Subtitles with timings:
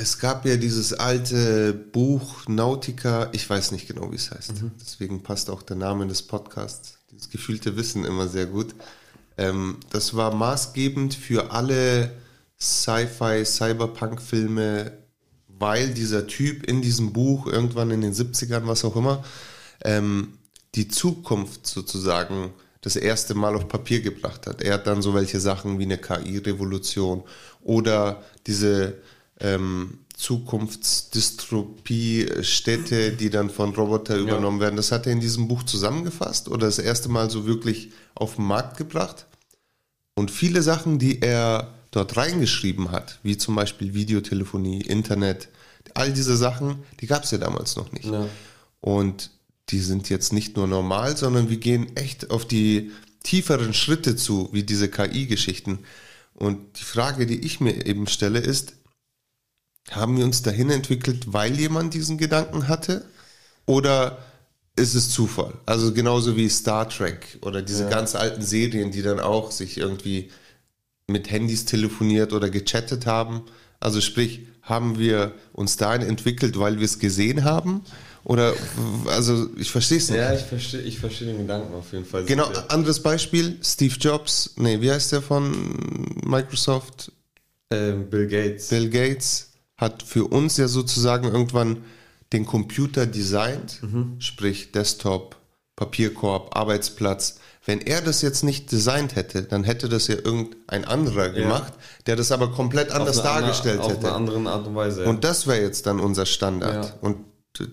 [0.00, 4.62] Es gab ja dieses alte Buch Nautica, ich weiß nicht genau, wie es heißt.
[4.62, 4.70] Mhm.
[4.80, 8.74] Deswegen passt auch der Name des Podcasts, dieses gefühlte Wissen immer sehr gut.
[9.36, 12.12] Ähm, das war maßgebend für alle
[12.58, 14.92] Sci-Fi, Cyberpunk-Filme,
[15.48, 19.22] weil dieser Typ in diesem Buch irgendwann in den 70ern, was auch immer,
[19.84, 20.38] ähm,
[20.76, 24.62] die Zukunft sozusagen das erste Mal auf Papier gebracht hat.
[24.62, 27.22] Er hat dann so welche Sachen wie eine KI-Revolution
[27.62, 28.94] oder diese
[29.40, 34.22] ähm, Zukunftsdystropie-Städte, die dann von Roboter ja.
[34.22, 34.76] übernommen werden.
[34.76, 38.44] Das hat er in diesem Buch zusammengefasst oder das erste Mal so wirklich auf den
[38.44, 39.24] Markt gebracht.
[40.14, 45.48] Und viele Sachen, die er dort reingeschrieben hat, wie zum Beispiel Videotelefonie, Internet,
[45.94, 48.04] all diese Sachen, die gab es ja damals noch nicht.
[48.04, 48.28] Ja.
[48.80, 49.30] Und
[49.70, 52.90] die sind jetzt nicht nur normal, sondern wir gehen echt auf die
[53.22, 55.80] tieferen Schritte zu, wie diese KI-Geschichten.
[56.34, 58.74] Und die Frage, die ich mir eben stelle, ist,
[59.90, 63.04] haben wir uns dahin entwickelt, weil jemand diesen Gedanken hatte?
[63.66, 64.18] Oder
[64.76, 65.54] ist es Zufall?
[65.66, 67.90] Also genauso wie Star Trek oder diese ja.
[67.90, 70.30] ganz alten Serien, die dann auch sich irgendwie
[71.06, 73.42] mit Handys telefoniert oder gechattet haben.
[73.80, 77.82] Also sprich, haben wir uns dahin entwickelt, weil wir es gesehen haben?
[78.22, 78.54] Oder,
[79.06, 80.18] also ich verstehe es nicht.
[80.18, 82.24] Ja, ich verstehe ich versteh den Gedanken auf jeden Fall.
[82.24, 85.50] Genau, anderes Beispiel, Steve Jobs, nee, wie heißt der von
[86.24, 87.12] Microsoft?
[87.70, 88.68] Ähm, Bill Gates.
[88.68, 89.49] Bill Gates
[89.80, 91.78] hat für uns ja sozusagen irgendwann
[92.32, 94.16] den Computer designt, mhm.
[94.20, 95.36] sprich Desktop,
[95.74, 97.40] Papierkorb, Arbeitsplatz.
[97.64, 101.82] Wenn er das jetzt nicht designt hätte, dann hätte das ja irgendein anderer gemacht, ja.
[102.06, 104.08] der das aber komplett anders dargestellt andere, hätte.
[104.08, 105.04] Auf eine andere Art und Weise.
[105.04, 105.08] Ja.
[105.08, 106.84] Und das wäre jetzt dann unser Standard.
[106.84, 106.94] Ja.
[107.00, 107.16] Und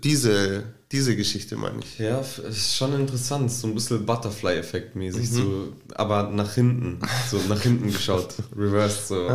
[0.04, 2.00] diese, diese Geschichte meine ich.
[2.00, 5.36] Ja, ist schon interessant, so ein bisschen Butterfly-Effekt mäßig, mhm.
[5.36, 9.28] so, aber nach hinten, so nach hinten geschaut, reversed, so.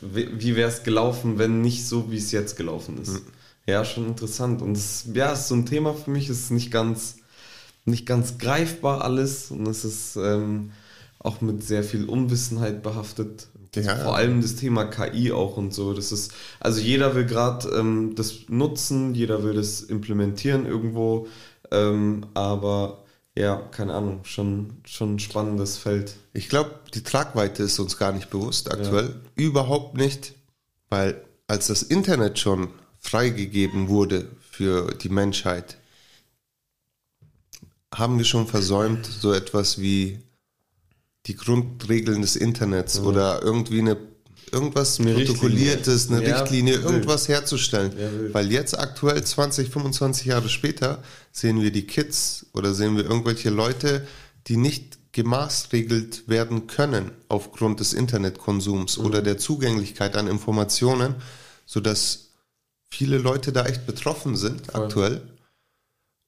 [0.00, 3.14] Wie, wäre es gelaufen, wenn nicht so, wie es jetzt gelaufen ist?
[3.14, 3.22] Mhm.
[3.66, 4.62] Ja, schon interessant.
[4.62, 7.16] Und es, ja, ist so ein Thema für mich, ist nicht ganz
[7.86, 10.72] nicht ganz greifbar alles und es ist ähm,
[11.18, 13.48] auch mit sehr viel Unwissenheit behaftet.
[13.74, 13.96] Ja.
[13.96, 15.92] Vor allem das Thema KI auch und so.
[15.92, 21.28] Das ist, also jeder will gerade ähm, das nutzen, jeder will das implementieren irgendwo,
[21.70, 23.04] ähm, aber
[23.36, 26.16] ja, keine Ahnung, schon, schon ein spannendes Feld.
[26.32, 29.20] Ich glaube, die Tragweite ist uns gar nicht bewusst aktuell.
[29.36, 29.44] Ja.
[29.44, 30.34] Überhaupt nicht,
[30.88, 35.76] weil als das Internet schon freigegeben wurde für die Menschheit,
[37.94, 40.22] haben wir schon versäumt, so etwas wie
[41.26, 43.06] die Grundregeln des Internets mhm.
[43.06, 43.96] oder irgendwie eine
[44.52, 47.92] irgendwas eine protokolliertes, eine ja, Richtlinie, irgendwas herzustellen.
[47.98, 51.02] Ja, Weil jetzt aktuell 20, 25 Jahre später
[51.32, 54.06] sehen wir die Kids oder sehen wir irgendwelche Leute,
[54.46, 59.06] die nicht gemaßregelt werden können aufgrund des Internetkonsums mhm.
[59.06, 61.14] oder der Zugänglichkeit an Informationen,
[61.64, 62.30] sodass
[62.90, 64.82] viele Leute da echt betroffen sind Voll.
[64.82, 65.22] aktuell.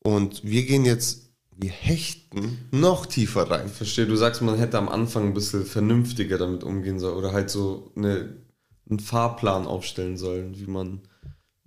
[0.01, 1.28] Und wir gehen jetzt
[1.61, 3.67] wir hechten noch tiefer rein.
[3.67, 7.33] Ich verstehe, du sagst, man hätte am Anfang ein bisschen vernünftiger damit umgehen sollen oder
[7.33, 8.37] halt so eine,
[8.89, 11.01] einen Fahrplan aufstellen sollen, wie man,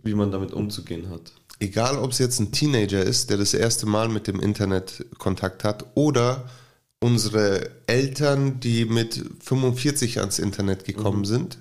[0.02, 1.34] wie man damit umzugehen hat.
[1.60, 5.66] Egal, ob es jetzt ein Teenager ist, der das erste Mal mit dem Internet Kontakt
[5.66, 6.50] hat oder
[7.02, 11.26] unsere Eltern, die mit 45 ans Internet gekommen mhm.
[11.26, 11.58] sind,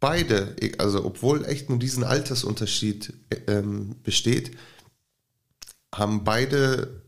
[0.00, 3.12] beide, also obwohl echt nur diesen Altersunterschied
[3.46, 4.56] ähm, besteht,
[5.94, 6.99] haben beide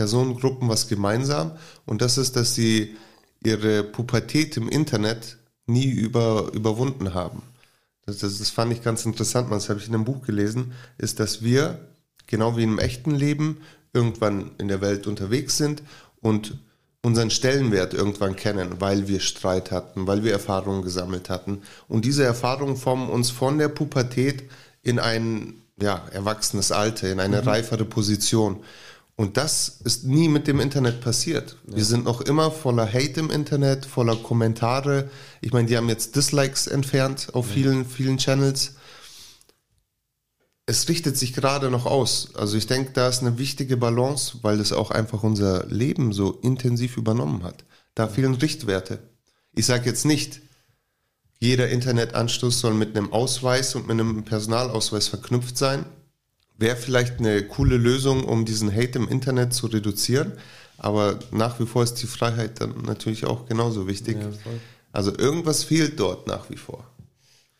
[0.00, 1.52] Personengruppen was gemeinsam
[1.84, 2.96] und das ist, dass sie
[3.44, 7.42] ihre Pubertät im Internet nie über, überwunden haben.
[8.06, 11.20] Das, das, das fand ich ganz interessant, das habe ich in einem Buch gelesen, ist,
[11.20, 11.86] dass wir,
[12.26, 13.58] genau wie im echten Leben,
[13.92, 15.82] irgendwann in der Welt unterwegs sind
[16.22, 16.56] und
[17.02, 21.60] unseren Stellenwert irgendwann kennen, weil wir Streit hatten, weil wir Erfahrungen gesammelt hatten.
[21.88, 24.44] Und diese Erfahrungen formen uns von der Pubertät
[24.82, 27.48] in ein ja, erwachsenes Alter, in eine mhm.
[27.48, 28.60] reifere Position.
[29.20, 31.58] Und das ist nie mit dem Internet passiert.
[31.66, 31.76] Ja.
[31.76, 35.10] Wir sind noch immer voller Hate im Internet, voller Kommentare.
[35.42, 37.52] Ich meine, die haben jetzt Dislikes entfernt auf ja.
[37.52, 38.76] vielen, vielen Channels.
[40.64, 42.34] Es richtet sich gerade noch aus.
[42.34, 46.38] Also ich denke, da ist eine wichtige Balance, weil es auch einfach unser Leben so
[46.40, 47.66] intensiv übernommen hat.
[47.94, 49.00] Da fehlen Richtwerte.
[49.52, 50.40] Ich sage jetzt nicht,
[51.40, 55.84] jeder Internetanstoß soll mit einem Ausweis und mit einem Personalausweis verknüpft sein
[56.60, 60.32] wäre vielleicht eine coole Lösung, um diesen Hate im Internet zu reduzieren.
[60.78, 64.16] Aber nach wie vor ist die Freiheit dann natürlich auch genauso wichtig.
[64.18, 64.30] Ja,
[64.92, 66.84] also irgendwas fehlt dort nach wie vor.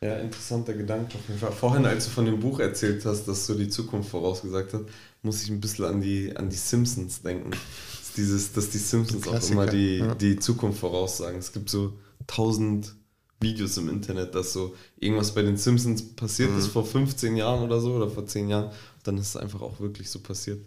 [0.02, 1.52] Ja, interessanter Gedanke auf jeden Fall.
[1.52, 4.82] Vorhin, als du von dem Buch erzählt hast, das so die Zukunft vorausgesagt hat,
[5.22, 7.50] muss ich ein bisschen an die, an die Simpsons denken.
[7.50, 10.14] Das dieses, dass die Simpsons auch immer die, ja.
[10.14, 11.38] die Zukunft voraussagen.
[11.38, 11.92] Es gibt so
[12.26, 12.94] tausend
[13.40, 16.58] Videos im Internet, dass so irgendwas bei den Simpsons passiert mhm.
[16.58, 18.70] ist vor 15 Jahren oder so oder vor 10 Jahren.
[19.02, 20.60] Dann ist es einfach auch wirklich so passiert.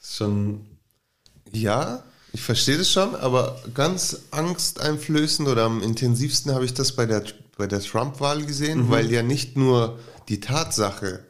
[0.00, 0.66] Das ist schon.
[1.52, 7.06] Ja, ich verstehe das schon, aber ganz angsteinflößend oder am intensivsten habe ich das bei
[7.06, 7.22] der,
[7.56, 8.90] bei der Trump-Wahl gesehen, mhm.
[8.90, 11.24] weil ja nicht nur die Tatsache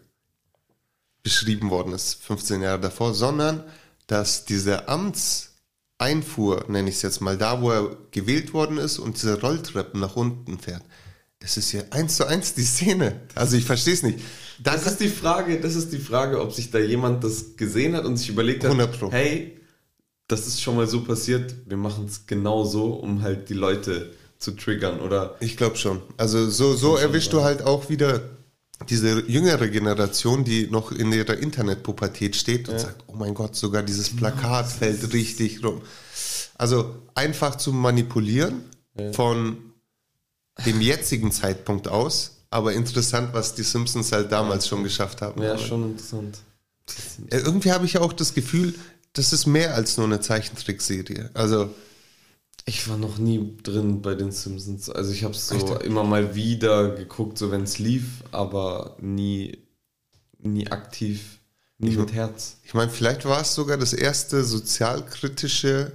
[1.23, 3.64] beschrieben worden ist, 15 Jahre davor, sondern
[4.06, 9.17] dass diese Amtseinfuhr, nenne ich es jetzt mal, da wo er gewählt worden ist und
[9.17, 10.82] diese Rolltreppen nach unten fährt,
[11.38, 13.20] es ist ja eins zu eins die Szene.
[13.35, 14.20] Also ich verstehe es nicht.
[14.62, 18.05] Das, ist die Frage, das ist die Frage, ob sich da jemand das gesehen hat
[18.05, 18.77] und sich überlegt hat,
[19.11, 19.56] hey,
[20.29, 24.12] das ist schon mal so passiert, wir machen es genau so, um halt die Leute
[24.39, 25.37] zu triggern, oder?
[25.41, 26.03] Ich glaube schon.
[26.17, 28.23] Also so, so erwischst du halt auch wieder
[28.89, 32.81] diese jüngere Generation, die noch in ihrer Internetpubertät steht und ja.
[32.81, 35.81] sagt, oh mein Gott, sogar dieses genau, Plakat ja, fällt richtig rum.
[36.56, 38.65] Also einfach zu manipulieren
[38.99, 39.12] ja.
[39.12, 39.59] von
[40.67, 45.43] dem jetzigen Zeitpunkt aus, aber interessant, was die Simpsons halt damals schon geschafft haben.
[45.43, 46.39] Ja, schon interessant.
[47.29, 48.75] Irgendwie habe ich auch das Gefühl,
[49.12, 51.31] das ist mehr als nur eine Zeichentrickserie.
[51.35, 51.75] Also
[52.65, 54.89] ich war noch nie drin bei den Simpsons.
[54.89, 55.83] Also ich habe es so Echt?
[55.83, 59.59] immer mal wieder geguckt, so wenn es lief, aber nie,
[60.39, 61.41] nie aktiv,
[61.79, 62.59] nie ich, mit Herz.
[62.62, 65.91] Ich meine, vielleicht war es sogar das erste sozialkritische,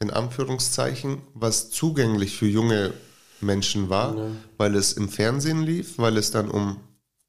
[0.00, 2.94] in Anführungszeichen, was zugänglich für junge
[3.40, 4.30] Menschen war, ja.
[4.56, 6.78] weil es im Fernsehen lief, weil es dann um,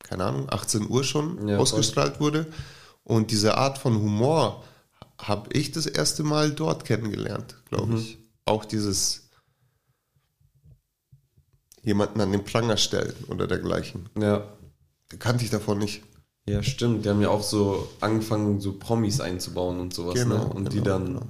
[0.04, 2.28] keine Ahnung, 18 Uhr schon ja, ausgestrahlt voll.
[2.28, 2.48] wurde.
[3.04, 4.64] Und diese Art von Humor
[5.18, 7.98] habe ich das erste Mal dort kennengelernt, glaube mhm.
[7.98, 8.18] ich.
[8.46, 9.30] Auch dieses
[11.84, 14.10] jemanden an den Pranger stellen oder dergleichen.
[14.20, 14.44] Ja.
[15.18, 16.04] Kannte ich davon nicht.
[16.48, 17.06] Ja, stimmt.
[17.06, 20.46] Die haben ja auch so angefangen, so Promis einzubauen und sowas, genau, ne?
[20.46, 21.22] Und genau, die dann genau.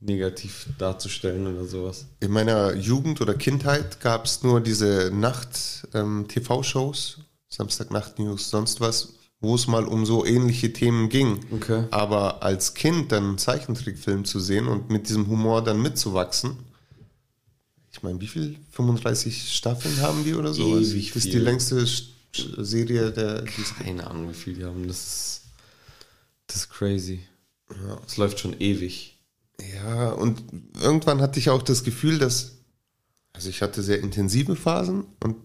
[0.00, 2.06] Negativ darzustellen oder sowas.
[2.20, 9.54] In meiner Jugend oder Kindheit gab es nur diese Nacht-TV-Shows, ähm, Samstagnacht-News, sonst was, wo
[9.54, 11.40] es mal um so ähnliche Themen ging.
[11.50, 11.84] Okay.
[11.90, 16.56] Aber als Kind dann einen Zeichentrickfilm zu sehen und mit diesem Humor dann mitzuwachsen,
[17.92, 18.56] ich meine, wie viel?
[18.70, 20.78] 35 Staffeln haben die oder so?
[20.78, 21.84] Das ist die längste
[22.32, 23.44] Serie der.
[23.82, 24.86] Keine Ahnung, wie viel die haben.
[24.86, 25.42] Das ist,
[26.46, 27.20] das ist crazy.
[27.70, 27.98] Ja.
[28.06, 29.19] Es läuft schon ewig.
[29.74, 30.42] Ja, und
[30.80, 32.56] irgendwann hatte ich auch das Gefühl, dass.
[33.32, 35.36] Also ich hatte sehr intensive Phasen und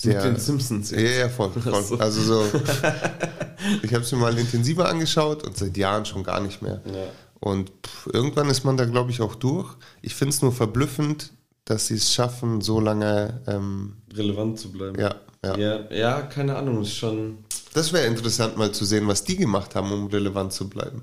[0.00, 0.92] sehr, Mit den Simpsons.
[0.92, 1.50] Ja, ja, voll.
[1.50, 1.82] voll.
[1.82, 1.98] So.
[1.98, 2.44] Also so,
[3.82, 6.80] ich habe es mir mal intensiver angeschaut und seit Jahren schon gar nicht mehr.
[6.86, 7.10] Ja.
[7.40, 9.74] Und pff, irgendwann ist man da, glaube ich, auch durch.
[10.00, 11.32] Ich finde es nur verblüffend,
[11.64, 15.00] dass sie es schaffen, so lange ähm, relevant zu bleiben.
[15.00, 15.58] Ja, ja.
[15.58, 17.38] Ja, ja keine Ahnung, ist schon.
[17.74, 21.02] Das wäre interessant mal zu sehen, was die gemacht haben, um relevant zu bleiben.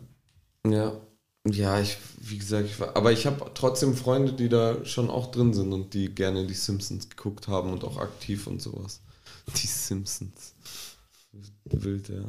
[0.66, 0.94] Ja.
[1.48, 5.30] Ja, ich, wie gesagt, ich war, aber ich habe trotzdem Freunde, die da schon auch
[5.30, 9.02] drin sind und die gerne die Simpsons geguckt haben und auch aktiv und sowas.
[9.62, 10.56] Die Simpsons.
[11.66, 12.24] Wild, ja.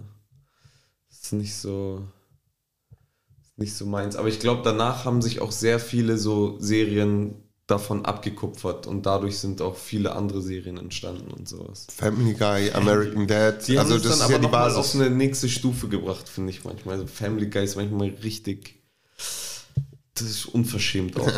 [1.10, 2.06] Ist nicht so,
[3.42, 4.16] ist nicht so meins.
[4.16, 7.36] Aber ich glaube, danach haben sich auch sehr viele so Serien
[7.66, 11.86] davon abgekupfert und dadurch sind auch viele andere Serien entstanden und sowas.
[11.90, 14.78] Family Guy, American Dad, die also haben das dann aber ja die Basis.
[14.78, 16.96] auf eine nächste Stufe gebracht, finde ich manchmal.
[16.96, 18.76] Also Family Guy ist manchmal richtig
[20.14, 21.30] das ist unverschämt auch.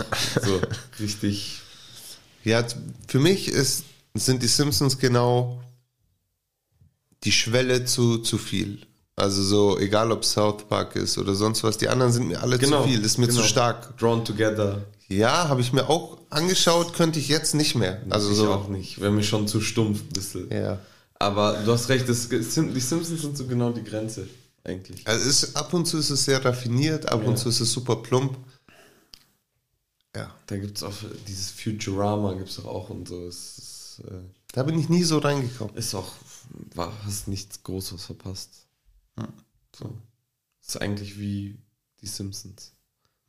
[0.42, 0.60] so
[1.00, 1.60] richtig.
[2.44, 2.64] Ja,
[3.06, 5.60] für mich ist, sind die Simpsons genau
[7.24, 8.86] die Schwelle zu, zu viel.
[9.17, 12.56] Also so, egal ob South Park ist oder sonst was, die anderen sind mir alle
[12.56, 13.41] genau, zu viel, das ist mir genau.
[13.41, 13.98] zu stark.
[13.98, 14.82] Drawn Together.
[15.08, 18.00] Ja, habe ich mir auch angeschaut, könnte ich jetzt nicht mehr.
[18.10, 18.53] Also ich so.
[18.53, 20.50] auch nicht, wäre mir schon zu stumpf ein bisschen.
[20.53, 20.79] Ja.
[21.19, 24.29] Aber du hast recht, das, die Simpsons sind so genau die Grenze,
[24.69, 25.06] eigentlich.
[25.06, 27.29] Also ist, ab und zu ist es sehr raffiniert, ab ja.
[27.29, 28.37] und zu ist es super plump.
[30.15, 30.34] Ja.
[30.46, 30.94] Da gibt es auch
[31.27, 33.27] dieses Futurama, gibt es auch und so.
[33.27, 34.20] Ist, äh,
[34.53, 35.77] da bin ich nie so reingekommen.
[35.77, 36.13] Ist auch,
[36.75, 38.67] war, hast nichts Großes verpasst.
[39.19, 39.29] Hm.
[39.77, 39.93] So.
[40.67, 41.58] Ist eigentlich wie
[42.01, 42.72] die Simpsons.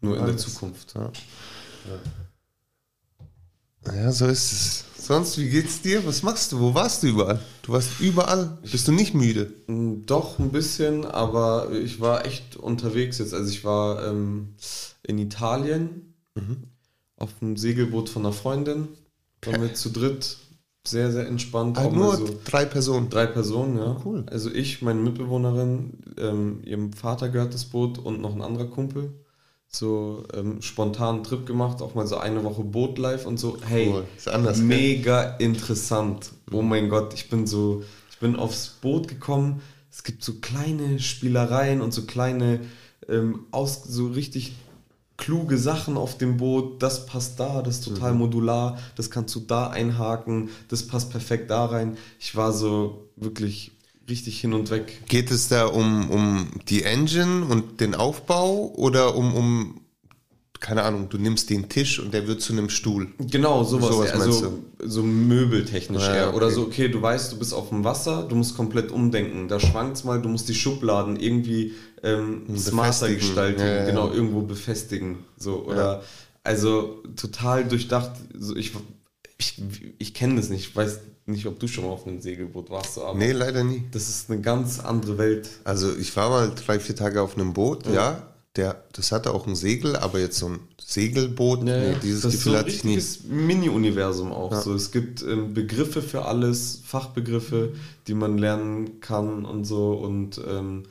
[0.02, 0.44] Nur in Alles.
[0.44, 0.94] der Zukunft.
[0.96, 1.12] Ja.
[3.86, 3.94] ja.
[3.94, 4.12] ja.
[4.12, 4.86] so ist es.
[5.00, 6.06] Sonst, wie geht's dir?
[6.06, 6.60] Was machst du?
[6.60, 7.40] Wo warst du überall?
[7.64, 8.58] Du warst überall.
[8.70, 9.54] Bist du nicht müde?
[9.68, 13.34] Hm, doch, ein bisschen, aber ich war echt unterwegs jetzt.
[13.34, 14.56] Also ich war ähm,
[15.04, 16.70] in Italien mhm
[17.20, 18.88] auf dem Segelboot von einer Freundin.
[19.44, 20.38] Waren wir zu dritt.
[20.88, 21.78] Sehr, sehr entspannt.
[21.78, 23.10] Ah, nur so drei Personen?
[23.10, 23.98] Drei Personen, ja.
[23.98, 24.26] Oh, cool.
[24.32, 29.14] Also ich, meine Mitbewohnerin, ähm, ihrem Vater gehört das Boot und noch ein anderer Kumpel.
[29.72, 33.58] So ähm, spontan Trip gemacht, auch mal so eine Woche Boot live und so.
[33.68, 34.06] Hey, cool.
[34.18, 35.48] ist anders, mega gell?
[35.48, 36.32] interessant.
[36.52, 39.62] Oh mein Gott, ich bin so, ich bin aufs Boot gekommen.
[39.92, 42.62] Es gibt so kleine Spielereien und so kleine,
[43.08, 44.54] ähm, aus, so richtig
[45.18, 48.20] kluge Sachen auf dem Boot, das passt da, das ist total mhm.
[48.20, 51.98] modular, das kannst du da einhaken, das passt perfekt da rein.
[52.20, 53.72] Ich war so wirklich
[54.10, 55.02] richtig hin und weg.
[55.08, 59.82] Geht es da um, um die Engine und den Aufbau oder um, um
[60.60, 63.08] keine Ahnung, du nimmst den Tisch und der wird zu einem Stuhl.
[63.18, 66.36] Genau, sowas, sowas also so möbeltechnisch ja, eher.
[66.36, 66.56] Oder okay.
[66.56, 69.48] so, okay, du weißt, du bist auf dem Wasser, du musst komplett umdenken.
[69.48, 74.42] Da schwankt's mal, du musst die Schubladen irgendwie ähm, smarter gestalten, ja, ja, genau, irgendwo
[74.42, 75.20] befestigen.
[75.38, 76.04] So, oder
[76.44, 78.12] also total durchdacht.
[78.38, 78.74] So, ich
[79.38, 79.62] ich,
[79.98, 81.00] ich kenne das nicht, ich weiß
[81.30, 82.98] nicht, ob du schon mal auf einem Segelboot warst.
[83.00, 83.84] Aber nee, leider nie.
[83.92, 85.50] Das ist eine ganz andere Welt.
[85.64, 89.48] Also ich war mal drei, vier Tage auf einem Boot, ja der, das hatte auch
[89.48, 92.70] ein Segel, aber jetzt so ein Segelboot, ja, nee, dieses das Gefühl ist so hatte
[92.70, 92.96] ich nie.
[92.96, 94.62] Das Mini-Universum auch ja.
[94.62, 94.74] so.
[94.74, 97.74] Es gibt ähm, Begriffe für alles, Fachbegriffe,
[98.08, 100.84] die man lernen kann und so und ähm,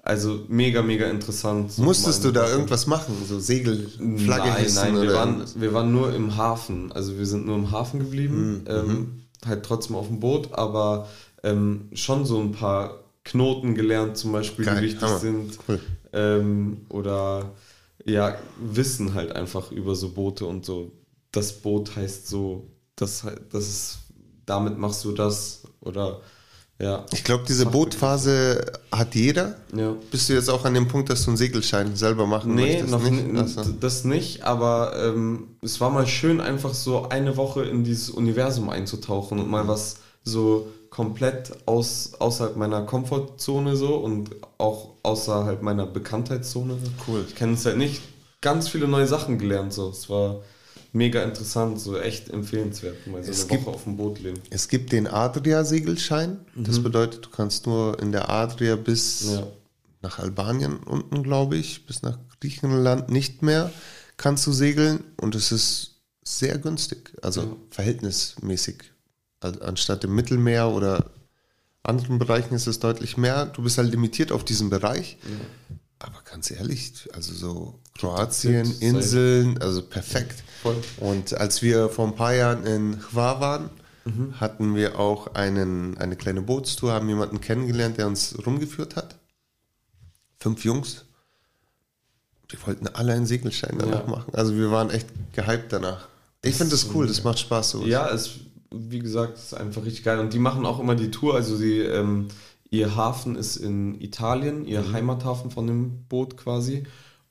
[0.00, 1.72] also mega, mega interessant.
[1.72, 2.52] So Musstest du da Sachen.
[2.52, 3.14] irgendwas machen?
[3.26, 6.92] So Segel, Flagge Nein, nein, wir waren, wir waren nur im Hafen.
[6.92, 8.62] Also wir sind nur im Hafen geblieben.
[8.62, 8.64] Mhm.
[8.68, 9.22] Ähm, mhm.
[9.46, 11.08] Halt trotzdem auf dem Boot, aber
[11.42, 15.18] ähm, schon so ein paar Knoten gelernt, zum Beispiel, Geil, die wichtig Hammer.
[15.18, 15.58] sind.
[15.68, 15.80] Cool
[16.12, 17.52] ähm, oder
[18.04, 20.92] ja, Wissen halt einfach über so Boote und so.
[21.32, 23.98] Das Boot heißt so, das, das ist,
[24.46, 26.20] damit machst du das oder
[26.80, 27.04] ja.
[27.12, 29.56] Ich glaube, diese Bootphase hat jeder.
[29.74, 29.94] Ja.
[30.10, 32.90] Bist du jetzt auch an dem Punkt, dass du einen Segelschein selber machen nee, möchtest?
[32.90, 33.72] Noch nicht, also.
[33.72, 38.70] das nicht, aber ähm, es war mal schön, einfach so eine Woche in dieses Universum
[38.70, 45.86] einzutauchen und mal was so komplett aus, außerhalb meiner Komfortzone so und auch außerhalb meiner
[45.86, 46.78] Bekanntheitszone.
[47.06, 47.24] Cool.
[47.28, 48.02] Ich kenne es halt nicht.
[48.40, 49.90] Ganz viele neue Sachen gelernt so.
[49.90, 50.42] Es war
[50.92, 54.40] mega interessant, so echt empfehlenswert, mal so es eine gibt, Woche auf dem Boot leben.
[54.50, 56.38] Es gibt den Adria-Segelschein.
[56.54, 56.64] Mhm.
[56.64, 59.46] Das bedeutet, du kannst nur in der Adria bis ja.
[60.02, 63.72] nach Albanien unten, glaube ich, bis nach Griechenland nicht mehr
[64.18, 67.56] kannst du segeln und es ist sehr günstig, also ja.
[67.70, 68.92] verhältnismäßig
[69.40, 71.12] anstatt im Mittelmeer oder
[71.84, 73.46] anderen Bereichen ist es deutlich mehr.
[73.46, 75.16] Du bist halt limitiert auf diesen Bereich.
[75.22, 75.76] Ja.
[76.00, 80.42] Aber ganz ehrlich, also so Kroatien, Inseln, also perfekt.
[80.62, 80.76] Voll.
[80.98, 83.70] Und als wir vor ein paar Jahren in Hvar waren,
[84.04, 84.40] mhm.
[84.40, 89.16] hatten wir auch einen, eine kleine Bootstour, haben jemanden kennengelernt, der uns rumgeführt hat.
[90.38, 91.04] Fünf Jungs.
[92.48, 94.10] Wir wollten alle einen Segelschein danach ja.
[94.10, 94.34] machen.
[94.34, 96.08] Also wir waren echt gehypt danach.
[96.42, 97.84] Ich finde das cool, das macht Spaß so.
[97.84, 98.38] Ja, es
[98.70, 100.18] wie gesagt, ist einfach richtig geil.
[100.18, 101.34] Und die machen auch immer die Tour.
[101.34, 102.28] Also sie, ähm,
[102.70, 104.92] ihr Hafen ist in Italien, ihr mhm.
[104.92, 106.84] Heimathafen von dem Boot quasi.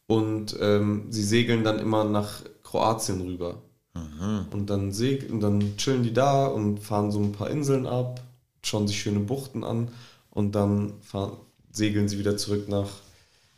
[0.07, 3.61] Und ähm, sie segeln dann immer nach Kroatien rüber.
[3.93, 4.47] Mhm.
[4.51, 8.21] Und dann segeln, dann chillen die da und fahren so ein paar Inseln ab,
[8.63, 9.89] schauen sich schöne Buchten an
[10.31, 10.93] und dann
[11.71, 12.89] segeln sie wieder zurück nach,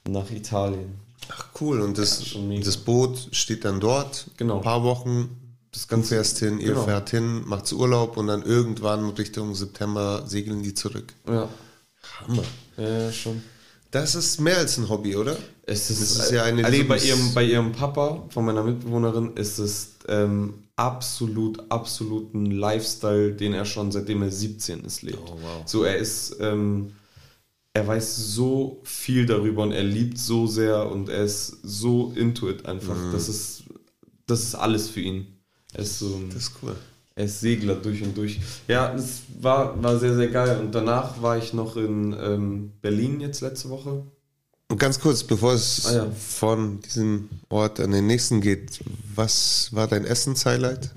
[0.07, 0.99] nach Italien.
[1.29, 4.57] Ach cool, und das, ja, das Boot steht dann dort genau.
[4.57, 5.35] ein paar Wochen
[5.71, 6.85] das Ganze erst hin, ihr genau.
[6.85, 11.13] fährt hin, macht Urlaub und dann irgendwann Richtung September segeln die zurück.
[11.27, 11.47] Ja.
[12.21, 12.43] Hammer.
[12.77, 13.43] Ja, schon.
[13.91, 15.35] Das ist mehr als ein Hobby, oder?
[15.63, 18.63] Es ist, das ist ja eine also Lebens bei ihrem, bei ihrem Papa, von meiner
[18.63, 25.01] Mitbewohnerin, ist es ähm, absolut, absolut ein Lifestyle, den er schon seitdem er 17 ist
[25.01, 25.19] lebt.
[25.25, 25.61] Oh, wow.
[25.65, 26.91] So, er ist, ähm,
[27.73, 32.49] er weiß so viel darüber und er liebt so sehr und er ist so into
[32.49, 32.95] it einfach.
[32.95, 33.11] Mhm.
[33.11, 33.63] Das ist,
[34.27, 35.39] das ist alles für ihn.
[35.73, 36.75] Er ist so das ist cool.
[37.19, 38.39] Er ist Segler durch und durch.
[38.69, 40.57] Ja, es war, war sehr, sehr geil.
[40.57, 44.03] Und danach war ich noch in ähm, Berlin jetzt letzte Woche.
[44.69, 46.11] Und ganz kurz, bevor es ah, ja.
[46.11, 48.79] von diesem Ort an den nächsten geht,
[49.15, 50.91] was war dein Essenshighlight?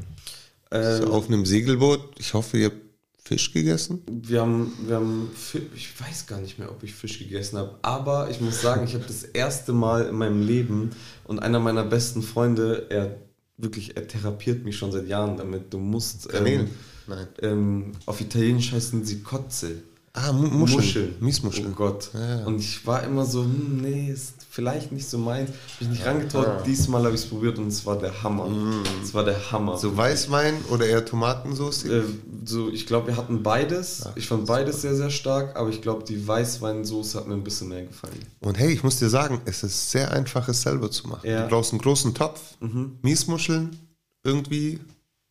[0.71, 2.01] Ähm, auf einem Segelboot.
[2.19, 2.77] Ich hoffe, ihr habt
[3.25, 4.05] Fisch gegessen?
[4.09, 5.29] Wir haben, wir haben,
[5.75, 8.95] ich weiß gar nicht mehr, ob ich Fisch gegessen habe, aber ich muss sagen, ich
[8.95, 10.91] habe das erste Mal in meinem Leben
[11.25, 13.17] und einer meiner besten Freunde, er
[13.63, 15.73] wirklich, er therapiert mich schon seit Jahren damit.
[15.73, 16.29] Du musst.
[16.35, 16.69] Ähm,
[17.07, 17.29] Nein.
[17.41, 19.83] Ähm, auf Italienisch heißen sie Kotze.
[20.15, 20.59] Ah, Muscheln.
[20.61, 21.15] Muscheln.
[21.21, 21.69] Miesmuscheln.
[21.73, 22.11] Oh Gott.
[22.13, 22.45] Ja.
[22.45, 25.49] Und ich war immer so, hm, nee, ist vielleicht nicht so meins.
[25.49, 26.47] Hab ich nicht rangetraut.
[26.47, 26.63] Ja.
[26.63, 28.47] Diesmal habe ich es probiert und es war der Hammer.
[28.47, 28.83] Mm.
[29.03, 29.79] Es war der Hammer.
[29.79, 31.85] So Weißwein oder eher Tomatensauce?
[31.85, 32.03] Äh,
[32.45, 34.03] so, ich glaube, wir hatten beides.
[34.05, 37.45] Ach, ich fand beides sehr, sehr stark, aber ich glaube, die Weißweinsauce hat mir ein
[37.45, 38.21] bisschen mehr gefallen.
[38.41, 41.27] Und hey, ich muss dir sagen, es ist sehr einfach, es selber zu machen.
[41.27, 41.45] Ja.
[41.45, 42.99] Du brauchst einen großen Topf, mhm.
[43.01, 43.79] Miesmuscheln,
[44.25, 44.79] irgendwie,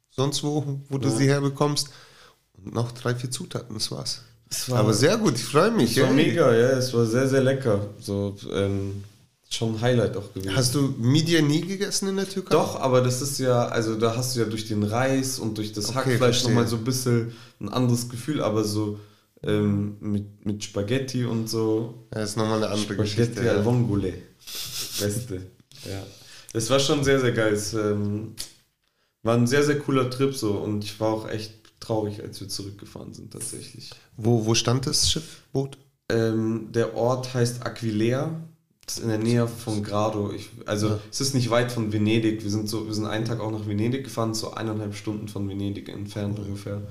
[0.09, 1.15] sonst wo, wo du ja.
[1.15, 1.91] sie herbekommst.
[2.53, 4.23] Und noch drei, vier Zutaten, das war's.
[4.67, 5.95] War, Aber sehr gut, ich freue mich.
[5.95, 7.87] Es war mega, ja, es war sehr, sehr lecker.
[7.99, 9.03] So, ähm,
[9.49, 10.55] schon ein Highlight auch gewesen.
[10.55, 12.51] Hast du Media nie gegessen in der Türkei?
[12.51, 15.71] Doch, aber das ist ja, also da hast du ja durch den Reis und durch
[15.73, 18.99] das okay, Hackfleisch nochmal so ein bisschen ein anderes Gefühl, aber so
[19.43, 22.05] ähm, mit, mit Spaghetti und so.
[22.13, 23.33] Ja, ist nochmal eine andere Spaghetti Geschichte.
[23.33, 24.13] Spaghetti al vongole.
[24.99, 25.35] Beste.
[25.85, 26.03] ja.
[26.53, 27.53] Es war schon sehr, sehr geil.
[27.53, 28.35] Es ähm,
[29.23, 32.47] war ein sehr, sehr cooler Trip so und ich war auch echt traurig, als wir
[32.47, 33.91] zurückgefahren sind tatsächlich.
[34.15, 35.77] Wo, wo stand das Schiff, Boot?
[36.09, 38.41] Ähm, der Ort heißt Aquilea.
[38.85, 40.31] Das ist in der Nähe von Grado.
[40.31, 40.99] Ich, also ja.
[41.09, 42.43] es ist nicht weit von Venedig.
[42.43, 45.47] Wir sind so, wir sind einen Tag auch nach Venedig gefahren, so eineinhalb Stunden von
[45.47, 46.45] Venedig entfernt mhm.
[46.45, 46.81] ungefähr.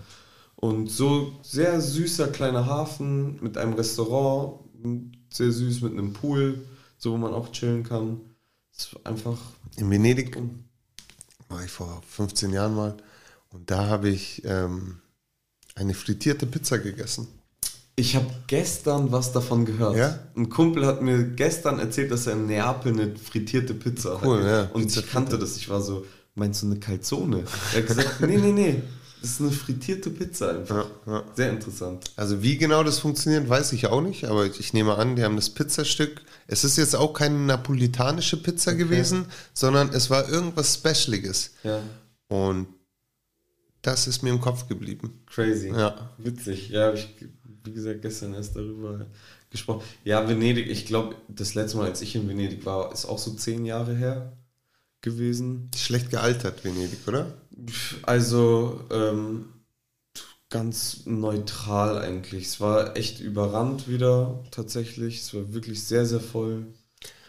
[0.56, 4.60] Und so sehr süßer kleiner Hafen mit einem Restaurant,
[5.30, 6.60] sehr süß mit einem Pool,
[6.98, 8.20] so wo man auch chillen kann.
[8.72, 9.38] Es ist einfach.
[9.76, 10.36] In Venedig
[11.48, 12.96] war ich vor 15 Jahren mal
[13.52, 15.00] und da habe ich ähm,
[15.74, 17.28] eine frittierte Pizza gegessen.
[17.96, 19.96] Ich habe gestern was davon gehört.
[19.96, 20.18] Ja?
[20.34, 24.46] Ein Kumpel hat mir gestern erzählt, dass er in Neapel eine frittierte Pizza cool, hat.
[24.46, 24.62] Ja.
[24.72, 25.56] Und Pizza ich kannte das.
[25.56, 27.44] Ich war so, meinst du eine Calzone?
[27.74, 28.82] Er hat gesagt, nee, nee, nee.
[29.20, 30.86] Das ist eine frittierte Pizza einfach.
[31.06, 31.24] Ja, ja.
[31.34, 32.10] Sehr interessant.
[32.16, 35.36] Also wie genau das funktioniert, weiß ich auch nicht, aber ich nehme an, die haben
[35.36, 36.22] das Pizzastück.
[36.46, 38.78] Es ist jetzt auch keine napolitanische Pizza okay.
[38.78, 41.50] gewesen, sondern es war irgendwas Specialiges.
[41.64, 41.80] Ja.
[42.28, 42.66] Und
[43.82, 45.22] das ist mir im Kopf geblieben.
[45.26, 45.70] Crazy.
[45.70, 46.10] Ja.
[46.18, 46.70] Witzig.
[46.70, 47.08] Ja, ich
[47.64, 49.06] wie gesagt, gestern erst darüber
[49.50, 49.82] gesprochen.
[50.04, 53.32] Ja, Venedig, ich glaube, das letzte Mal, als ich in Venedig war, ist auch so
[53.32, 54.32] zehn Jahre her
[55.02, 55.70] gewesen.
[55.76, 57.34] Schlecht gealtert, Venedig, oder?
[58.02, 59.46] Also, ähm,
[60.48, 62.46] ganz neutral eigentlich.
[62.46, 65.20] Es war echt überrannt wieder, tatsächlich.
[65.20, 66.66] Es war wirklich sehr, sehr voll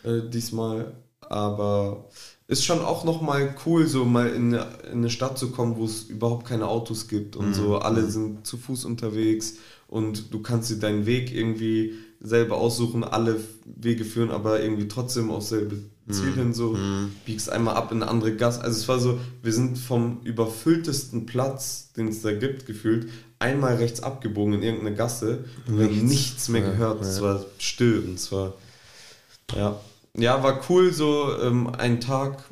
[0.04, 0.94] äh, diesmal.
[1.22, 2.10] Aber
[2.52, 5.86] ist schon auch nochmal cool, so mal in eine, in eine Stadt zu kommen, wo
[5.86, 7.54] es überhaupt keine Autos gibt und mhm.
[7.54, 7.78] so.
[7.78, 8.10] Alle mhm.
[8.10, 9.56] sind zu Fuß unterwegs
[9.88, 13.06] und du kannst dir deinen Weg irgendwie selber aussuchen.
[13.06, 15.78] Alle Wege führen aber irgendwie trotzdem auf selbe
[16.10, 16.36] Ziel mhm.
[16.36, 17.14] hin, so mhm.
[17.26, 18.62] biegst einmal ab in eine andere Gasse.
[18.62, 23.08] Also es war so, wir sind vom überfülltesten Platz, den es da gibt, gefühlt,
[23.40, 27.00] einmal rechts abgebogen in irgendeine Gasse und wir haben nichts mehr gehört.
[27.00, 27.14] Ja, ja.
[27.14, 28.56] Es war still und es war,
[29.56, 29.80] ja,
[30.18, 32.44] ja, war cool so ähm, ein Tag,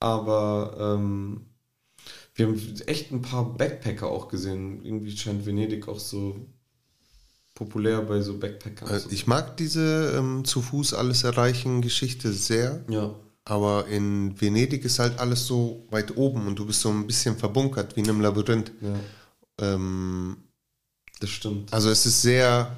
[0.00, 1.46] aber ähm,
[2.34, 4.84] wir haben echt ein paar Backpacker auch gesehen.
[4.84, 6.46] Irgendwie scheint Venedig auch so
[7.54, 8.88] populär bei so Backpackern.
[8.88, 12.84] Also ich mag diese ähm, zu Fuß alles erreichen Geschichte sehr.
[12.88, 13.14] Ja.
[13.44, 17.36] Aber in Venedig ist halt alles so weit oben und du bist so ein bisschen
[17.36, 18.72] verbunkert wie in einem Labyrinth.
[18.80, 19.74] Ja.
[19.74, 20.36] Ähm,
[21.20, 21.72] das stimmt.
[21.72, 22.76] Also es ist sehr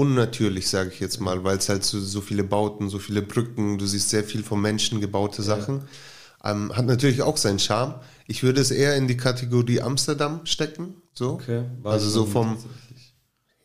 [0.00, 3.76] unnatürlich, sage ich jetzt mal, weil es halt so, so, viele Bauten, so viele Brücken,
[3.76, 5.82] du siehst sehr viel von Menschen gebaute Sachen.
[6.42, 6.52] Ja.
[6.52, 7.96] Ähm, hat natürlich auch seinen Charme.
[8.26, 10.94] Ich würde es eher in die Kategorie Amsterdam stecken.
[11.12, 11.32] So.
[11.32, 12.56] Okay, also so vom.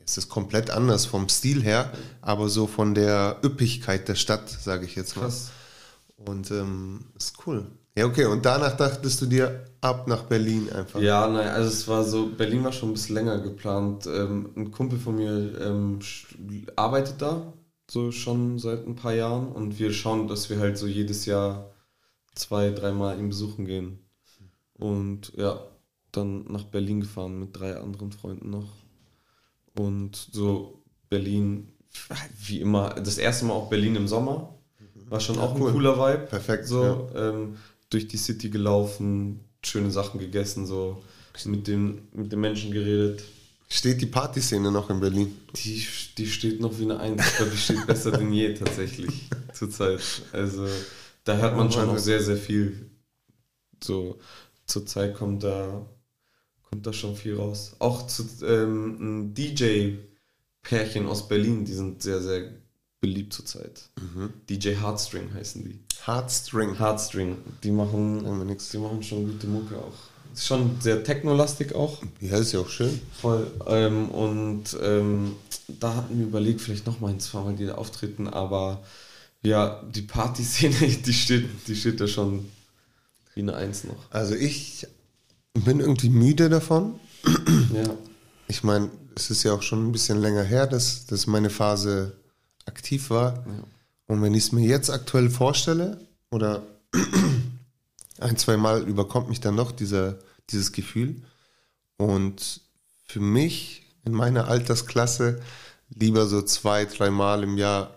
[0.06, 4.86] Es ist komplett anders vom Stil her, aber so von der Üppigkeit der Stadt, sage
[4.86, 5.24] ich jetzt mal.
[5.24, 5.52] Krass.
[6.18, 7.66] Und ähm, ist cool.
[7.98, 8.26] Ja, okay.
[8.26, 11.00] Und danach dachtest du dir ab nach Berlin einfach?
[11.00, 14.06] Ja, nein, also es war so, Berlin war schon ein bisschen länger geplant.
[14.08, 16.00] Ähm, ein Kumpel von mir ähm,
[16.76, 17.54] arbeitet da,
[17.90, 19.52] so schon seit ein paar Jahren.
[19.52, 21.72] Und wir schauen, dass wir halt so jedes Jahr
[22.34, 24.00] zwei, dreimal ihn besuchen gehen.
[24.74, 25.62] Und ja,
[26.12, 28.74] dann nach Berlin gefahren mit drei anderen Freunden noch.
[29.78, 31.72] Und so Berlin,
[32.46, 34.54] wie immer, das erste Mal auch Berlin im Sommer.
[35.08, 35.70] War schon ja, auch cool.
[35.70, 36.26] ein cooler Vibe.
[36.28, 36.68] Perfekt.
[36.68, 37.30] So, ja.
[37.30, 37.58] ähm,
[37.90, 41.04] durch die City gelaufen, schöne Sachen gegessen, so
[41.46, 43.24] mit den, mit den Menschen geredet.
[43.68, 45.36] Steht die Partyszene noch in Berlin?
[45.56, 45.86] Die,
[46.18, 47.26] die steht noch wie eine Eins.
[47.26, 50.02] Ich glaube, die steht besser denn je tatsächlich zurzeit.
[50.32, 50.68] Also
[51.24, 52.92] da hört man schon noch sehr, sehr viel.
[53.84, 54.20] So
[54.66, 55.86] zurzeit kommt da
[56.76, 57.76] kommt da schon viel raus.
[57.80, 62.52] Auch zu, ähm, ein DJ-Pärchen aus Berlin, die sind sehr, sehr
[63.06, 63.84] beliebt zurzeit.
[64.02, 64.34] Mhm.
[64.50, 65.80] DJ Heartstring heißen die.
[66.06, 66.80] Heartstring.
[66.80, 67.38] Heartstring.
[67.64, 68.24] Die machen,
[68.74, 69.94] die machen schon gute Mucke auch.
[70.34, 72.02] Ist schon sehr technolastig auch.
[72.20, 73.00] Ja, ist ja auch schön.
[73.22, 73.48] Voll.
[73.68, 75.36] Ähm, und ähm,
[75.80, 78.84] da hatten wir überlegt, vielleicht noch mal ein, zwei Mal die da auftreten, aber
[79.44, 82.50] ja, die Partyszene, die steht, die steht da schon
[83.36, 84.10] wie eine Eins noch.
[84.10, 84.88] Also ich
[85.54, 87.00] bin irgendwie müde davon.
[87.74, 87.96] Ja.
[88.48, 92.18] Ich meine, es ist ja auch schon ein bisschen länger her, dass, dass meine Phase
[92.66, 93.46] aktiv war.
[93.46, 93.64] Ja.
[94.08, 96.00] Und wenn ich es mir jetzt aktuell vorstelle,
[96.32, 96.64] oder
[98.20, 101.22] ein, zwei Mal überkommt mich dann noch dieser, dieses Gefühl.
[101.98, 102.62] Und
[103.06, 105.42] für mich in meiner Altersklasse
[105.90, 107.96] lieber so zwei, drei Mal im Jahr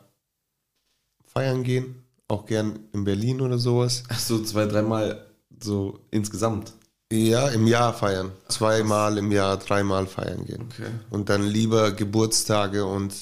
[1.27, 2.03] feiern gehen.
[2.29, 4.05] Auch gern in Berlin oder sowas.
[4.09, 5.27] Ach so, zwei, dreimal
[5.63, 6.73] so insgesamt.
[7.11, 8.33] Ja, im Jahr feiern.
[8.49, 10.69] Zweimal im Jahr, dreimal feiern gehen.
[10.71, 10.91] Okay.
[11.09, 13.15] Und dann lieber Geburtstage und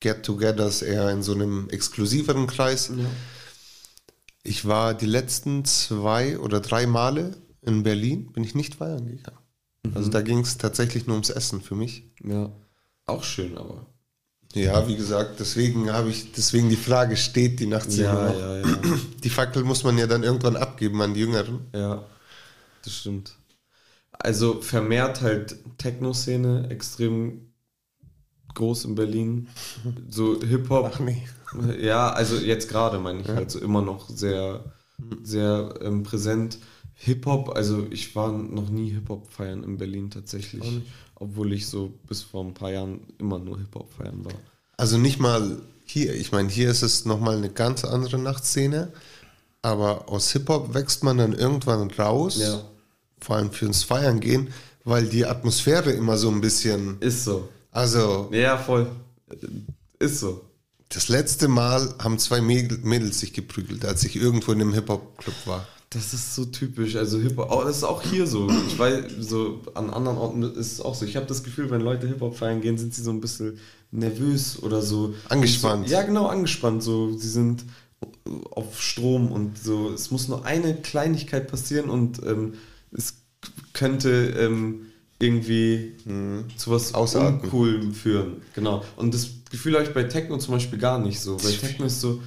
[0.00, 2.88] Get-togethers eher in so einem exklusiveren Kreis.
[2.88, 3.06] Ja.
[4.42, 9.38] Ich war die letzten zwei oder drei Male in Berlin, bin ich nicht feiern gegangen.
[9.84, 9.96] Mhm.
[9.96, 12.04] Also da ging es tatsächlich nur ums Essen für mich.
[12.22, 12.52] Ja,
[13.06, 13.86] auch schön, aber.
[14.54, 18.78] Ja, wie gesagt, deswegen habe ich, deswegen die Frage, steht die Nachtszene Ja, ja, ja.
[19.22, 21.66] Die Fackel muss man ja dann irgendwann abgeben an die Jüngeren.
[21.74, 22.06] Ja,
[22.82, 23.36] das stimmt.
[24.12, 27.47] Also vermehrt halt Techno-Szene extrem
[28.58, 29.48] groß in Berlin.
[30.10, 30.90] So Hip-Hop.
[30.94, 31.22] Ach nee.
[31.80, 34.62] Ja, also jetzt gerade meine ich halt so immer noch sehr,
[35.22, 36.58] sehr ähm, präsent.
[37.00, 40.82] Hip-Hop, also ich war noch nie Hip-Hop feiern in Berlin tatsächlich.
[41.14, 44.34] Obwohl ich so bis vor ein paar Jahren immer nur Hip-Hop feiern war.
[44.76, 48.92] Also nicht mal hier, ich meine, hier ist es nochmal eine ganz andere Nachtszene,
[49.62, 52.60] aber aus Hip-Hop wächst man dann irgendwann raus, Ja.
[53.20, 54.48] vor allem fürs Feiern gehen,
[54.84, 57.48] weil die Atmosphäre immer so ein bisschen, Ist so.
[57.78, 58.86] Also Ja, voll.
[59.98, 60.40] Ist so.
[60.88, 65.34] das letzte Mal haben zwei Mädel- Mädels sich geprügelt, als ich irgendwo in einem Hip-Hop-Club
[65.46, 65.66] war.
[65.90, 66.96] Das ist so typisch.
[66.96, 68.48] Also Hip-Hop, oh, das ist auch hier so.
[68.66, 71.06] Ich weiß, so an anderen Orten ist es auch so.
[71.06, 73.58] Ich habe das Gefühl, wenn Leute Hip-Hop feiern gehen, sind sie so ein bisschen
[73.90, 75.14] nervös oder so.
[75.30, 75.88] Angespannt.
[75.88, 76.82] So, ja, genau, angespannt.
[76.82, 77.64] So, sie sind
[78.50, 79.90] auf Strom und so.
[79.90, 82.54] Es muss nur eine Kleinigkeit passieren und ähm,
[82.92, 83.14] es
[83.72, 84.87] könnte ähm,
[85.20, 85.94] irgendwie
[86.56, 86.94] zu was Mhm.
[86.96, 87.40] Ausarten.
[87.40, 88.42] Uncoolem führen.
[88.54, 88.84] Genau.
[88.96, 91.36] Und das Gefühl habe ich bei Techno zum Beispiel gar nicht so.
[91.36, 92.22] Bei Techno ist so,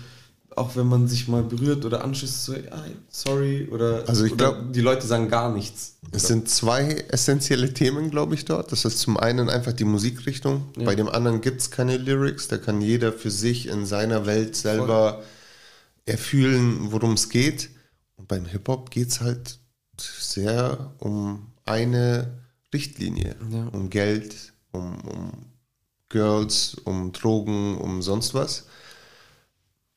[0.55, 4.51] auch wenn man sich mal berührt oder anschließt, so, ja, sorry, oder, Also ich oder
[4.53, 5.95] glaub- die Leute sagen gar nichts.
[6.11, 8.71] Es sind zwei essentielle Themen, glaube ich, dort.
[8.73, 10.65] Das ist zum einen einfach die Musikrichtung.
[10.83, 12.49] Bei dem anderen gibt es keine Lyrics.
[12.49, 15.21] Da kann jeder für sich in seiner Welt selber
[16.05, 17.69] erfühlen, worum es geht.
[18.17, 19.59] Und beim Hip-Hop geht es halt
[19.97, 22.40] sehr um eine
[22.73, 23.35] Richtlinie.
[23.51, 23.67] Ja.
[23.71, 25.31] Um Geld, um, um
[26.09, 28.65] Girls, um Drogen, um sonst was.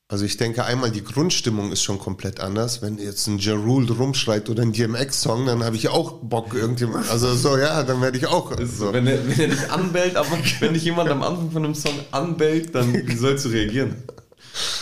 [0.06, 2.82] Also ich denke einmal, die Grundstimmung ist schon komplett anders.
[2.82, 7.10] Wenn jetzt ein Ja Rule rumschreit oder ein DMX-Song, dann habe ich auch Bock irgendjemand.
[7.10, 8.92] Also so, ja, dann werde ich auch so.
[8.92, 10.28] Wenn, er, wenn er dich anbellt, aber
[10.60, 13.96] wenn dich jemand am Anfang von einem Song anbellt, dann wie sollst du reagieren?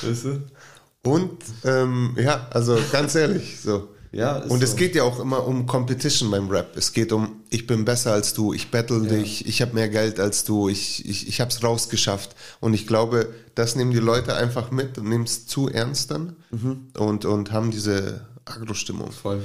[0.03, 0.43] Weißt du?
[1.05, 3.89] Und ähm, ja, also ganz ehrlich, so.
[4.13, 4.77] Ja, Und es so.
[4.77, 6.77] geht ja auch immer um Competition beim Rap.
[6.77, 10.21] Es geht um, ich bin besser als du, ich battle dich, ich habe mehr Geld
[10.21, 12.37] als du, ich, ich, ich habe es rausgeschafft.
[12.61, 16.37] Und ich glaube, das nehmen die Leute einfach mit und nehmen es zu ernst dann
[16.51, 16.89] Mhm.
[16.99, 19.11] und, und haben diese Agro-Stimmung.
[19.13, 19.43] Voll.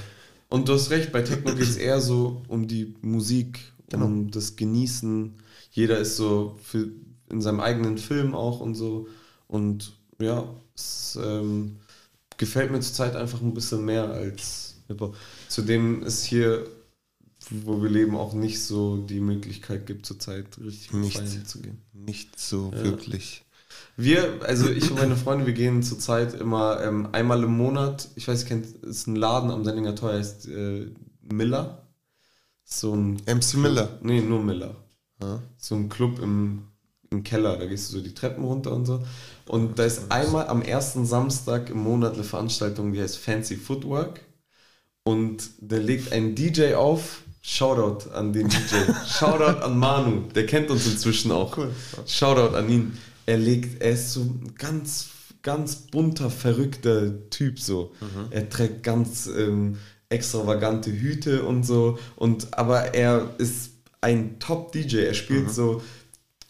[0.49, 3.59] Und du hast recht, bei Techno geht es eher so um die Musik,
[3.93, 5.33] um das Genießen.
[5.71, 6.87] Jeder ist so für,
[7.29, 9.07] in seinem eigenen Film auch und so.
[9.47, 10.43] Und ja,
[10.75, 11.77] es ähm,
[12.37, 15.15] gefällt mir zurzeit einfach ein bisschen mehr als Hip-Hop.
[15.49, 16.65] Zudem ist hier,
[17.49, 21.17] wo wir leben, auch nicht so die Möglichkeit gibt, zurzeit richtig Nicht.
[21.17, 21.81] feiern zu gehen.
[21.93, 23.43] Nicht so wirklich.
[23.95, 28.09] Wir, also ich und meine Freunde, wir gehen zurzeit immer ähm, einmal im Monat.
[28.15, 31.87] Ich weiß, ihr kennt, ist ein Laden am Sendinger Tor, heißt äh, Miller.
[32.63, 33.13] So ein.
[33.25, 33.97] MC Miller.
[34.01, 34.75] Nee, nur Miller.
[35.21, 35.41] Ja.
[35.57, 36.67] So ein Club im,
[37.17, 39.03] im Keller, da gehst du so die Treppen runter und so.
[39.47, 44.21] Und da ist einmal am ersten Samstag im Monat eine Veranstaltung, die heißt Fancy Footwork.
[45.03, 47.21] Und der legt einen DJ auf.
[47.41, 48.75] Shoutout an den DJ.
[49.07, 50.23] Shoutout an Manu.
[50.35, 51.57] Der kennt uns inzwischen auch.
[51.57, 51.71] Cool.
[52.05, 52.97] Shoutout an ihn.
[53.25, 55.07] Er legt, er ist so ein ganz,
[55.41, 57.93] ganz bunter, verrückter Typ so.
[58.31, 59.77] Er trägt ganz ähm,
[60.09, 61.97] extravagante Hüte und so.
[62.17, 65.05] Und aber er ist ein Top-DJ.
[65.05, 65.81] Er spielt so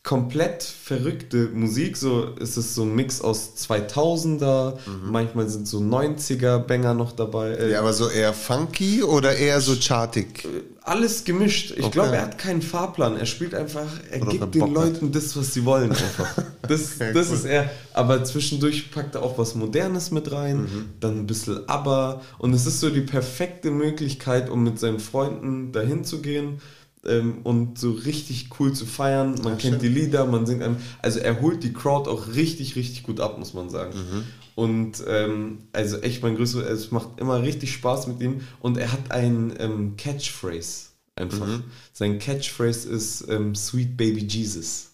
[0.08, 1.98] komplett verrückte Musik.
[1.98, 7.50] So ist es so ein Mix aus 2000er, manchmal sind so 90er Banger noch dabei.
[7.52, 10.48] Äh, Ja, aber so eher funky oder eher so chartig?
[10.82, 11.72] alles gemischt.
[11.72, 11.92] Ich Okay.
[11.92, 13.18] glaube, er hat keinen Fahrplan.
[13.18, 14.76] Er spielt einfach, er Worauf er gibt den Bock hat.
[14.94, 16.42] Leuten das, was sie wollen einfach.
[16.66, 17.36] Das, Ja, das cool.
[17.36, 17.70] ist er.
[17.94, 20.86] Aber zwischendurch packt er auch was Modernes mit rein, Mhm.
[21.02, 22.22] dann ein bisschen Aber.
[22.38, 26.62] Und es ist so die perfekte Möglichkeit, um mit seinen Freunden dahin zu gehen.
[27.06, 29.36] Ähm, und so richtig cool zu feiern.
[29.44, 30.78] Man kennt die Lieder, man singt einem.
[31.02, 33.94] Also er holt die Crowd auch richtig, richtig gut ab, muss man sagen.
[33.94, 34.24] Mhm.
[34.56, 38.42] Und ähm, also echt mein größter, es macht immer richtig Spaß mit ihm.
[38.60, 41.48] Und er hat ein ähm, Catchphrase einfach.
[41.94, 44.90] Sein Catchphrase ist ähm, Sweet Baby Jesus.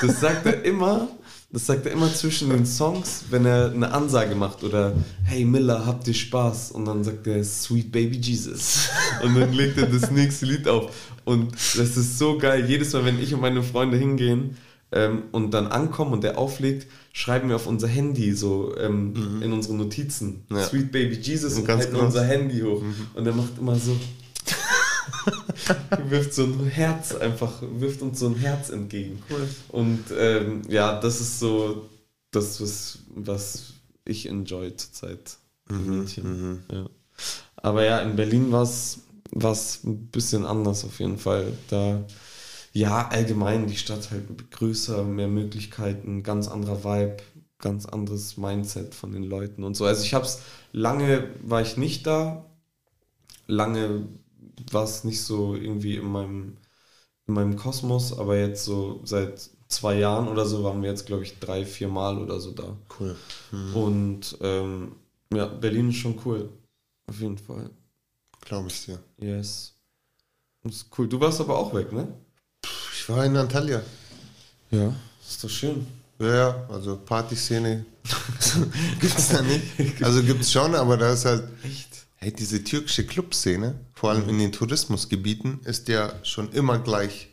[0.00, 1.08] Das sagt er immer,
[1.52, 5.84] das sagt er immer zwischen den Songs, wenn er eine Ansage macht oder Hey Miller,
[5.84, 6.72] habt ihr Spaß?
[6.72, 8.88] Und dann sagt er Sweet Baby Jesus.
[9.22, 10.90] Und dann legt er das nächste Lied auf.
[11.24, 12.64] Und das ist so geil.
[12.68, 14.56] Jedes Mal, wenn ich und meine Freunde hingehen
[14.90, 19.52] ähm, und dann ankommen und der auflegt, schreiben wir auf unser Handy so ähm, in
[19.52, 20.64] unsere Notizen Ja.
[20.64, 22.06] Sweet Baby Jesus und Ganz halten groß.
[22.06, 22.82] unser Handy hoch.
[23.14, 23.96] Und er macht immer so.
[26.08, 29.22] wirft so ein Herz einfach, wirft uns so ein Herz entgegen.
[29.30, 29.48] Cool.
[29.68, 31.88] Und ähm, ja, das ist so
[32.30, 35.36] das, was, was ich enjoy zurzeit.
[35.70, 36.62] die Mädchen.
[36.70, 36.86] Ja.
[37.56, 39.00] Aber ja, in Berlin war es
[39.84, 41.52] ein bisschen anders auf jeden Fall.
[41.68, 42.04] Da
[42.72, 47.18] Ja, allgemein die Stadt halt größer, mehr Möglichkeiten, ganz anderer Vibe,
[47.58, 49.86] ganz anderes Mindset von den Leuten und so.
[49.86, 50.42] Also ich hab's
[50.72, 52.46] lange war ich nicht da,
[53.46, 54.08] lange
[54.70, 56.56] war es nicht so irgendwie in meinem
[57.28, 61.24] in meinem Kosmos, aber jetzt so seit zwei Jahren oder so waren wir jetzt glaube
[61.24, 62.76] ich drei, vier Mal oder so da.
[62.98, 63.16] Cool.
[63.50, 63.74] Mhm.
[63.76, 64.96] Und ähm,
[65.32, 66.50] ja, Berlin ist schon cool,
[67.06, 67.70] auf jeden Fall.
[68.44, 68.98] Glaube ich dir.
[69.18, 69.72] Yes.
[70.62, 71.08] Das ist cool.
[71.08, 72.08] Du warst aber auch weg, ne?
[72.94, 73.82] Ich war in Antalya.
[74.70, 74.94] Ja,
[75.28, 75.86] ist doch schön.
[76.18, 77.84] Ja, ja, also Partyszene
[79.00, 80.02] gibt's da nicht.
[80.04, 81.44] Also gibt's schon, aber da ist halt.
[81.64, 81.88] Echt?
[82.16, 87.28] Hey, diese türkische Clubszene, vor allem in den Tourismusgebieten, ist ja schon immer gleich.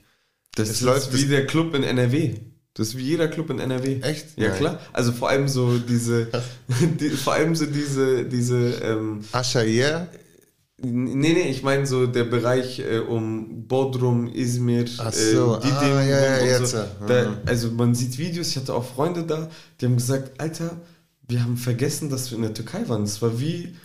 [0.55, 2.39] Das Es ist läuft- wie der Club in NRW.
[2.73, 3.99] Das ist wie jeder Club in NRW.
[4.01, 4.37] Echt?
[4.37, 4.57] Ja, Nein.
[4.57, 4.79] klar.
[4.93, 6.27] Also vor allem so diese,
[6.99, 10.07] die, vor allem so diese, diese, ähm, Aşağı
[10.81, 16.03] nee, nee, ich meine so der Bereich äh, um Bodrum, Izmir, Ach so, äh, ah,
[16.03, 16.77] ja, ja, so.
[16.77, 16.87] ja.
[17.07, 17.37] Da, Mhm.
[17.45, 20.71] also man sieht Videos, ich hatte auch Freunde da, die haben gesagt, Alter,
[21.27, 23.01] wir haben vergessen, dass wir in der Türkei waren.
[23.01, 23.75] Das war wie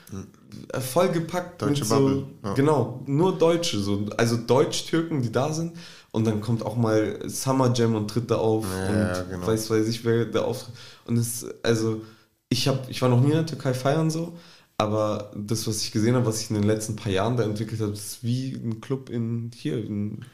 [0.72, 1.60] äh, vollgepackt.
[1.60, 2.54] Deutsche mit so, Bubble, ja.
[2.54, 5.72] genau, nur Deutsche, so, also Deutsch-Türken, die da sind.
[6.10, 9.46] Und dann kommt auch mal Summer Jam und tritt da auf Ja, und genau.
[9.48, 10.74] weiß, weiß ich, wer da auftritt.
[11.06, 12.02] Und es, also,
[12.48, 14.32] ich habe, ich war noch nie in der Türkei feiern so,
[14.76, 17.80] aber das, was ich gesehen habe, was sich in den letzten paar Jahren da entwickelt
[17.80, 20.24] hat, ist wie ein Club in hier in,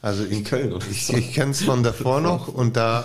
[0.00, 1.16] Also in Köln oder Ich, so.
[1.16, 3.04] ich kenne es von davor noch und da,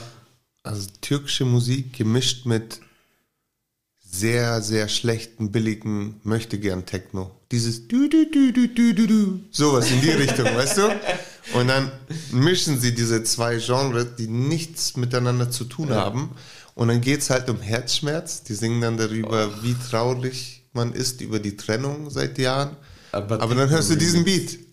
[0.63, 2.81] also türkische Musik gemischt mit
[4.11, 7.29] sehr, sehr schlechten, billigen, möchte gern Techno.
[7.51, 10.99] Dieses du du du du du du du sowas in die Richtung, weißt du?
[11.53, 11.91] Und dann
[12.31, 16.31] mischen sie diese zwei Genres, die nichts miteinander zu tun haben.
[16.73, 18.43] Und dann geht es halt um Herzschmerz.
[18.43, 22.75] Die singen dann darüber, wie traurig man ist über die Trennung seit Jahren.
[23.11, 24.71] Aber Aber dann hörst du diesen Beat.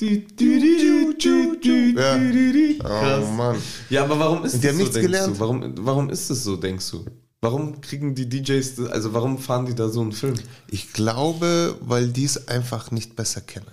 [1.97, 3.21] Ja.
[3.23, 3.57] Oh Mann.
[3.91, 5.37] Ja, aber warum ist das haben so, nichts denkst gelernt.
[5.37, 5.41] du?
[5.41, 7.05] Warum, warum ist es so, denkst du?
[7.41, 10.35] Warum kriegen die DJs, das- also warum fahren die da so einen Film?
[10.71, 13.67] Ich glaube, weil die es einfach nicht besser kennen.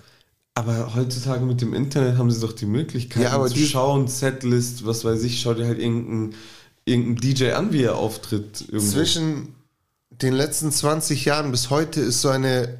[0.54, 4.06] Aber heutzutage mit dem Internet haben sie doch die Möglichkeit Ja, aber zu die- schauen,
[4.08, 6.34] Setlist, was weiß ich, schau dir halt irgendeinen
[6.86, 8.60] irgendein DJ an, wie er auftritt.
[8.68, 8.92] Irgendwo.
[8.92, 9.48] Zwischen
[10.22, 12.78] den letzten 20 Jahren bis heute ist so eine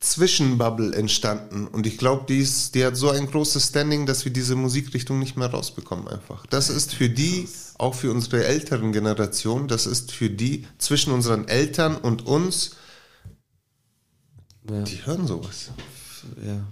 [0.00, 1.66] Zwischenbubble entstanden.
[1.66, 5.18] Und ich glaube, die, ist- die hat so ein großes Standing, dass wir diese Musikrichtung
[5.18, 6.46] nicht mehr rausbekommen einfach.
[6.46, 11.48] Das ist für die, auch für unsere älteren Generationen, das ist für die zwischen unseren
[11.48, 12.76] Eltern und uns,
[14.70, 15.70] ja, die hören sowas.
[16.44, 16.64] ja.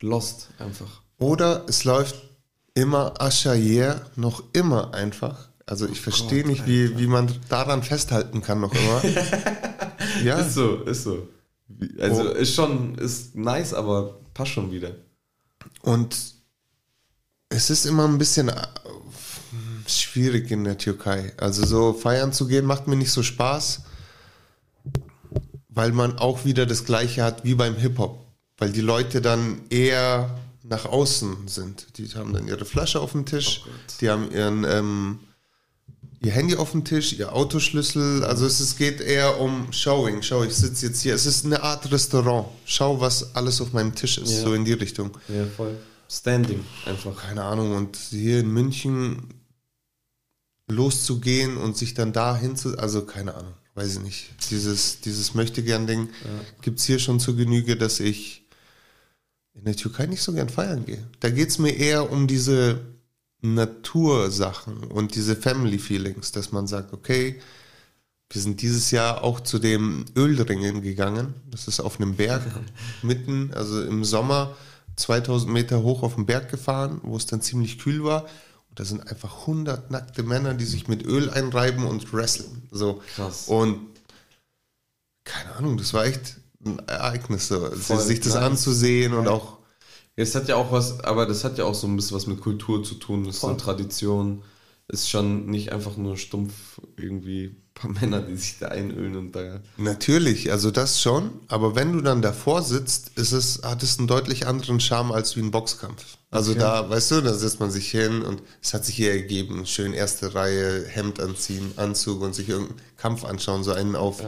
[0.00, 1.02] Lost einfach.
[1.18, 2.16] Oder es läuft
[2.74, 5.48] immer Aschayer noch immer einfach.
[5.66, 9.02] Also ich verstehe Gott, nicht, wie, wie man daran festhalten kann noch immer.
[10.24, 11.28] ja, Ist so, ist so.
[11.98, 12.32] Also Oh.
[12.32, 14.90] ist schon, ist nice, aber passt schon wieder.
[15.82, 16.16] und
[17.48, 18.66] es ist immer ein bisschen äh,
[19.86, 21.32] schwierig in der Türkei.
[21.36, 23.82] Also so feiern zu gehen macht mir nicht so Spaß,
[25.68, 28.26] weil man auch wieder das gleiche hat wie beim Hip-Hop.
[28.58, 31.98] Weil die Leute dann eher nach außen sind.
[31.98, 33.70] Die haben dann ihre Flasche auf dem Tisch, Oh
[34.00, 35.18] die haben ihren ähm,
[36.24, 38.24] ihr Handy auf dem Tisch, ihr Autoschlüssel.
[38.24, 40.22] Also es, es geht eher um Showing.
[40.22, 41.14] Schau, ich sitze jetzt hier.
[41.14, 42.48] Es ist eine Art Restaurant.
[42.64, 44.30] Schau, was alles auf meinem Tisch ist.
[44.30, 44.42] Ja.
[44.42, 45.10] So in die Richtung.
[45.28, 45.76] Ja, voll.
[46.08, 47.16] Standing einfach.
[47.16, 47.74] Keine Ahnung.
[47.74, 49.34] Und hier in München
[50.68, 52.78] loszugehen und sich dann da hinzu...
[52.78, 53.54] Also keine Ahnung.
[53.74, 54.30] Weiß ich nicht.
[54.50, 56.10] Dieses, dieses Möchtegern-Ding
[56.60, 58.46] gibt es hier schon zur Genüge, dass ich
[59.54, 61.02] in der Türkei nicht so gern feiern gehe.
[61.20, 62.80] Da geht es mir eher um diese
[63.42, 67.40] Natursachen und diese Family Feelings, dass man sagt, okay,
[68.30, 71.34] wir sind dieses Jahr auch zu dem Ölringen gegangen.
[71.50, 72.42] Das ist auf einem Berg
[73.02, 74.56] mitten, also im Sommer
[74.96, 78.22] 2000 Meter hoch auf den Berg gefahren, wo es dann ziemlich kühl war.
[78.68, 82.68] Und da sind einfach 100 nackte Männer, die sich mit Öl einreiben und wresteln.
[82.70, 83.02] So.
[83.16, 83.48] Krass.
[83.48, 83.80] Und
[85.24, 88.44] keine Ahnung, das war echt ein Ereignis, so, sich das nice.
[88.44, 89.58] anzusehen und auch
[90.16, 92.40] Es hat ja auch was, aber das hat ja auch so ein bisschen was mit
[92.40, 93.24] Kultur zu tun.
[93.24, 94.42] Das ist eine Tradition.
[94.88, 99.32] Ist schon nicht einfach nur stumpf irgendwie ein paar Männer, die sich da einölen und
[99.32, 99.60] da.
[99.78, 104.06] Natürlich, also das schon, aber wenn du dann davor sitzt, ist es, hat es einen
[104.06, 106.04] deutlich anderen Charme als wie ein Boxkampf.
[106.30, 106.60] Also Okay.
[106.60, 109.94] da, weißt du, da setzt man sich hin und es hat sich hier ergeben, schön
[109.94, 114.22] erste Reihe, Hemd anziehen, Anzug und sich irgendeinen Kampf anschauen, so einen auf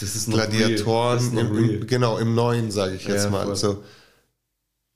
[0.00, 1.16] Das ist noch Gladiatoren, real.
[1.16, 3.44] Das ist noch im, im, genau, im Neuen, sage ich jetzt Ja, mal.
[3.46, 3.56] voll.
[3.56, 3.82] So.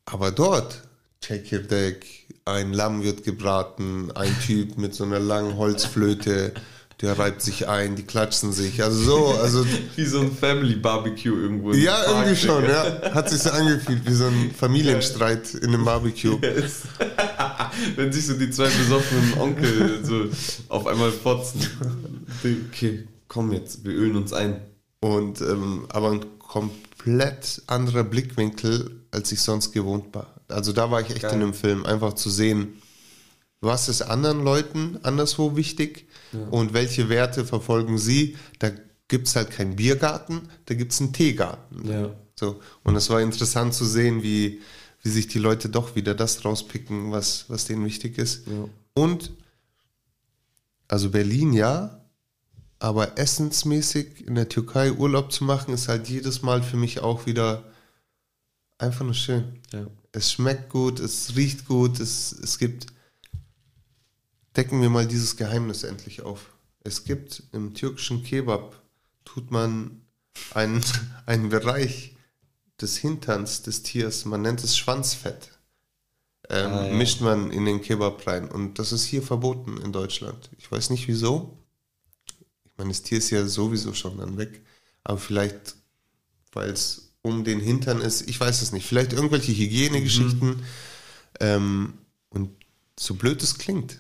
[0.05, 0.83] Aber dort,
[1.21, 2.07] Çekirdek,
[2.45, 6.53] ein Lamm wird gebraten, ein Typ mit so einer langen Holzflöte,
[7.01, 8.83] der reibt sich ein, die klatschen sich.
[8.83, 9.67] Also so, also.
[9.97, 11.73] wie so ein Family Barbecue irgendwo.
[11.73, 13.13] Ja, Park, irgendwie schon, ja.
[13.13, 16.39] Hat sich so angefühlt wie so ein Familienstreit in einem Barbecue.
[16.41, 16.83] Yes.
[17.97, 20.27] Wenn sich so die zwei besoffenen Onkel so
[20.69, 21.61] auf einmal fotzen.
[22.71, 24.61] Okay, komm jetzt, wir ölen uns ein.
[25.01, 26.25] Und ähm, aber ein
[27.03, 30.35] komplett anderer Blickwinkel, als ich sonst gewohnt war.
[30.49, 31.35] Also da war ich echt Geil.
[31.35, 32.81] in dem Film, einfach zu sehen,
[33.61, 36.41] was ist anderen Leuten anderswo wichtig ja.
[36.51, 38.37] und welche Werte verfolgen sie.
[38.59, 38.71] Da
[39.09, 41.89] gibt es halt keinen Biergarten, da gibt es einen Teegarten.
[41.89, 42.11] Ja.
[42.35, 42.61] So.
[42.83, 44.61] Und es war interessant zu sehen, wie,
[45.03, 48.47] wie sich die Leute doch wieder das rauspicken, was, was denen wichtig ist.
[48.47, 48.69] Ja.
[48.95, 49.33] Und
[50.89, 52.02] also Berlin ja,
[52.83, 57.27] aber essensmäßig in der Türkei Urlaub zu machen, ist halt jedes Mal für mich auch
[57.27, 57.63] wieder
[58.77, 59.61] einfach nur schön.
[59.73, 59.87] Ja.
[60.11, 62.87] Es schmeckt gut, es riecht gut, es, es gibt
[64.57, 66.53] decken wir mal dieses Geheimnis endlich auf.
[66.81, 68.83] Es gibt im türkischen Kebab,
[69.25, 70.03] tut man
[70.53, 70.83] einen,
[71.27, 72.17] einen Bereich
[72.81, 75.51] des Hinterns des Tiers, man nennt es Schwanzfett,
[76.51, 76.95] ähm, ah, ja.
[76.95, 78.51] mischt man in den Kebab rein.
[78.51, 80.51] Und das ist hier verboten in Deutschland.
[80.59, 81.62] Ich weiß nicht wieso.
[82.73, 84.63] Ich meine, das Tier ist ja sowieso schon dann weg.
[85.05, 85.77] Aber vielleicht,
[86.53, 88.87] weil es um den Hintern ist, ich weiß es nicht.
[88.87, 90.49] Vielleicht irgendwelche Hygienegeschichten.
[90.49, 90.63] Mhm.
[91.41, 91.93] Ähm,
[92.31, 92.51] und
[92.99, 93.99] so blöd es klingt,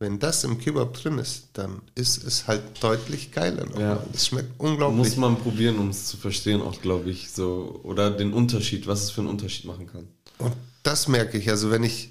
[0.00, 3.66] wenn das im Kebab drin ist, dann ist es halt deutlich geiler.
[3.78, 4.04] Ja.
[4.12, 4.98] Es schmeckt unglaublich.
[4.98, 9.02] Muss man probieren, um es zu verstehen, auch glaube ich, so oder den Unterschied, was
[9.02, 10.06] es für einen Unterschied machen kann.
[10.38, 11.50] Und das merke ich.
[11.50, 12.10] Also wenn ich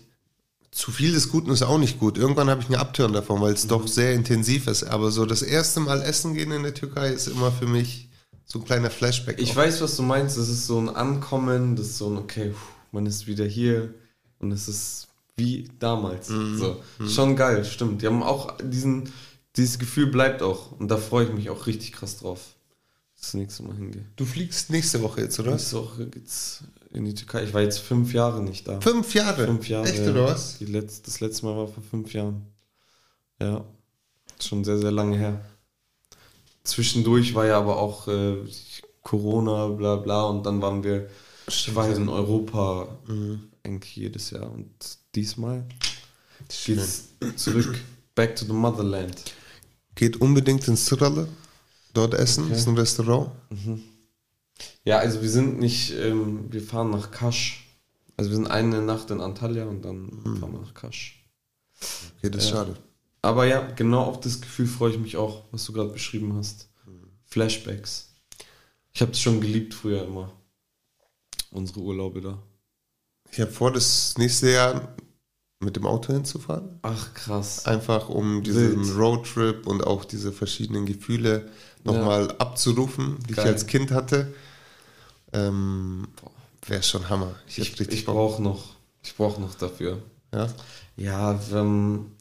[0.78, 2.20] zu viel des Guten ist auch nicht gut.
[2.20, 3.70] Irgendwann habe ich einen Abturn davon, weil es mhm.
[3.70, 4.84] doch sehr intensiv ist.
[4.84, 8.10] Aber so das erste Mal essen gehen in der Türkei ist immer für mich
[8.46, 9.42] so ein kleiner Flashback.
[9.42, 9.56] Ich auch.
[9.56, 10.38] weiß, was du meinst.
[10.38, 12.54] Das ist so ein Ankommen, das ist so ein, okay,
[12.92, 13.92] man ist wieder hier
[14.38, 16.30] und es ist wie damals.
[16.30, 16.60] Mhm.
[16.60, 16.84] So.
[17.00, 17.10] Mhm.
[17.10, 18.04] Schon geil, stimmt.
[18.04, 19.12] Die haben auch diesen,
[19.56, 20.74] dieses Gefühl bleibt auch.
[20.74, 22.54] Und da freue ich mich auch richtig krass drauf.
[23.20, 24.06] Das nächste Mal hingehe.
[24.16, 25.54] Du fliegst nächste Woche jetzt, oder?
[25.54, 26.64] Nächste Woche geht's
[26.98, 27.44] in die Türkei.
[27.44, 28.82] Ich war jetzt fünf Jahre nicht da.
[28.82, 29.46] Fünf Jahre?
[29.46, 29.88] Fünf Jahre.
[29.88, 30.60] Echt, oder was?
[30.60, 32.46] Letz-, das letzte Mal war vor fünf Jahren.
[33.40, 33.64] Ja.
[34.42, 35.42] Schon sehr, sehr lange her.
[36.64, 38.38] Zwischendurch war ja aber auch äh,
[39.02, 41.10] Corona, bla bla, und dann waren wir,
[41.74, 43.48] war in Europa mhm.
[43.64, 44.52] eigentlich jedes Jahr.
[44.52, 44.70] Und
[45.16, 45.66] diesmal
[46.66, 47.80] geht's zurück,
[48.16, 49.16] back to the motherland.
[49.96, 51.28] Geht unbedingt ins Sırralı,
[51.94, 52.54] dort essen, okay.
[52.54, 53.32] ist ein Restaurant.
[53.50, 53.82] Mhm.
[54.86, 57.68] Ja, also wir sind nicht, ähm, wir fahren nach Kasch.
[58.16, 60.38] Also wir sind eine Nacht in Antalya und dann mhm.
[60.38, 61.26] fahren wir nach Kasch.
[62.18, 62.58] Okay, das ist ja.
[62.58, 62.78] schade.
[63.22, 66.70] Aber ja, genau auf das Gefühl freue ich mich auch, was du gerade beschrieben hast.
[66.86, 67.10] Mhm.
[67.26, 68.16] Flashbacks.
[68.94, 70.32] Ich habe es schon geliebt früher immer.
[71.52, 72.42] Unsere Urlaube da.
[73.32, 74.96] Ich habe vor, das nächste Jahr
[75.60, 76.80] mit dem Auto hinzufahren.
[76.84, 77.66] Ach krass.
[77.66, 78.98] Einfach um diesen Wild.
[78.98, 81.50] Roadtrip und auch diese verschiedenen Gefühle
[81.84, 82.38] nochmal ja.
[82.38, 83.46] abzurufen, die Geil.
[83.46, 84.34] ich als Kind hatte.
[85.34, 86.08] Ähm,
[86.66, 87.36] Wäre schon Hammer.
[87.48, 90.02] Ich, ich, ich brauche noch, ich brauche noch dafür.
[90.34, 90.48] Ja.
[90.96, 92.12] Ja, ähm,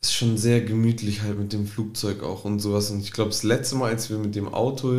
[0.00, 2.90] ist schon sehr gemütlich halt mit dem Flugzeug auch und sowas.
[2.90, 4.92] Und ich glaube, das letzte Mal, als wir mit dem Auto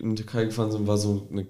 [0.00, 1.46] in die Türkei gefahren sind, war so eine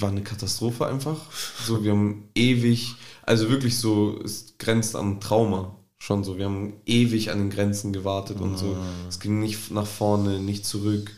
[0.00, 1.16] war eine Katastrophe einfach.
[1.64, 6.38] So, wir haben ewig, also wirklich so, es grenzt an Trauma schon so.
[6.38, 8.76] Wir haben ewig an den Grenzen gewartet und so.
[8.78, 9.08] Ah.
[9.08, 11.10] Es ging nicht nach vorne, nicht zurück.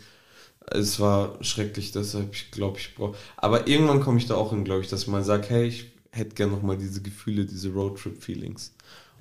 [0.66, 3.16] Es war schrecklich, deshalb, ich glaube, ich brauche.
[3.36, 5.92] Aber irgendwann komme ich da auch hin, glaube ich, dass ich mal sage, hey, ich
[6.12, 8.72] hätte gerne nochmal diese Gefühle, diese Roadtrip-Feelings.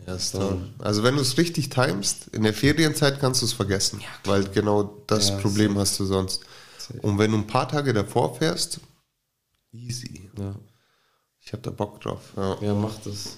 [0.07, 0.61] Ja, ist toll.
[0.79, 4.45] Also wenn du es richtig timest, in der Ferienzeit kannst du es vergessen, ja, weil
[4.45, 6.43] genau das ja, Problem hast du sonst.
[7.01, 8.79] Und wenn du ein paar Tage davor fährst,
[9.71, 10.29] Easy.
[10.37, 10.55] Ja.
[11.41, 12.33] Ich habe da Bock drauf.
[12.35, 12.57] Ja.
[12.61, 13.37] ja, mach das.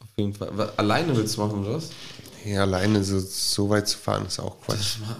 [0.00, 0.50] Auf jeden Fall.
[0.76, 1.90] Alleine willst du machen, oder was?
[2.44, 5.00] Ja, alleine so, so weit zu fahren ist auch Quatsch.
[5.00, 5.16] War,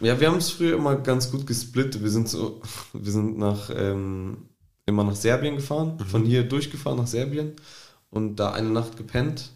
[0.00, 0.06] ja.
[0.08, 2.02] ja, wir haben es früher immer ganz gut gesplittet.
[2.02, 2.60] Wir sind so,
[2.92, 4.48] wir sind nach ähm,
[4.86, 6.04] immer nach Serbien gefahren, mhm.
[6.04, 7.52] von hier durchgefahren nach Serbien
[8.10, 9.50] und da eine Nacht gepennt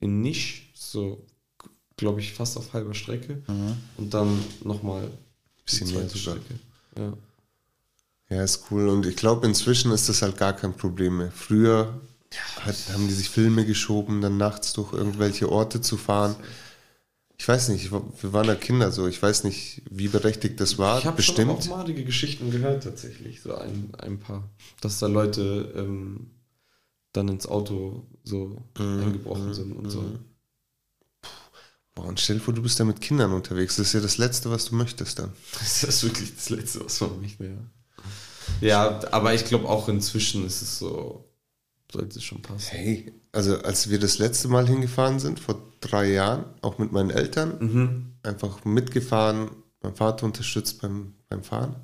[0.00, 1.24] in Nisch, so
[1.96, 3.76] glaube ich fast auf halber Strecke mhm.
[3.98, 5.10] und dann nochmal
[5.64, 6.58] bisschen mehr Strecke.
[6.96, 7.12] Ja.
[8.28, 8.88] Ja, ist cool.
[8.88, 11.30] Und ich glaube, inzwischen ist das halt gar kein Problem mehr.
[11.30, 12.00] Früher
[12.60, 16.34] hat, haben die sich Filme geschoben, dann nachts durch irgendwelche Orte zu fahren.
[17.38, 19.06] Ich weiß nicht, wir waren da Kinder so.
[19.06, 20.98] Ich weiß nicht, wie berechtigt das war.
[20.98, 24.48] Ich habe schon auch malige Geschichten gehört tatsächlich, so ein, ein paar.
[24.80, 26.30] Dass da Leute ähm,
[27.12, 29.02] dann ins Auto so mhm.
[29.02, 30.00] eingebrochen sind und so.
[30.00, 30.18] Mhm.
[31.94, 33.76] Boah, und stell dir vor, du bist da mit Kindern unterwegs.
[33.76, 35.32] Das ist ja das Letzte, was du möchtest dann.
[35.58, 37.58] Das ist wirklich das Letzte, was man mich mehr.
[38.60, 41.24] Ja, aber ich glaube auch inzwischen ist es so,
[41.92, 42.68] sollte es schon passen.
[42.70, 47.10] Hey, also als wir das letzte Mal hingefahren sind, vor drei Jahren, auch mit meinen
[47.10, 48.06] Eltern, Mhm.
[48.22, 49.50] einfach mitgefahren,
[49.82, 51.76] mein Vater unterstützt beim, beim Fahren.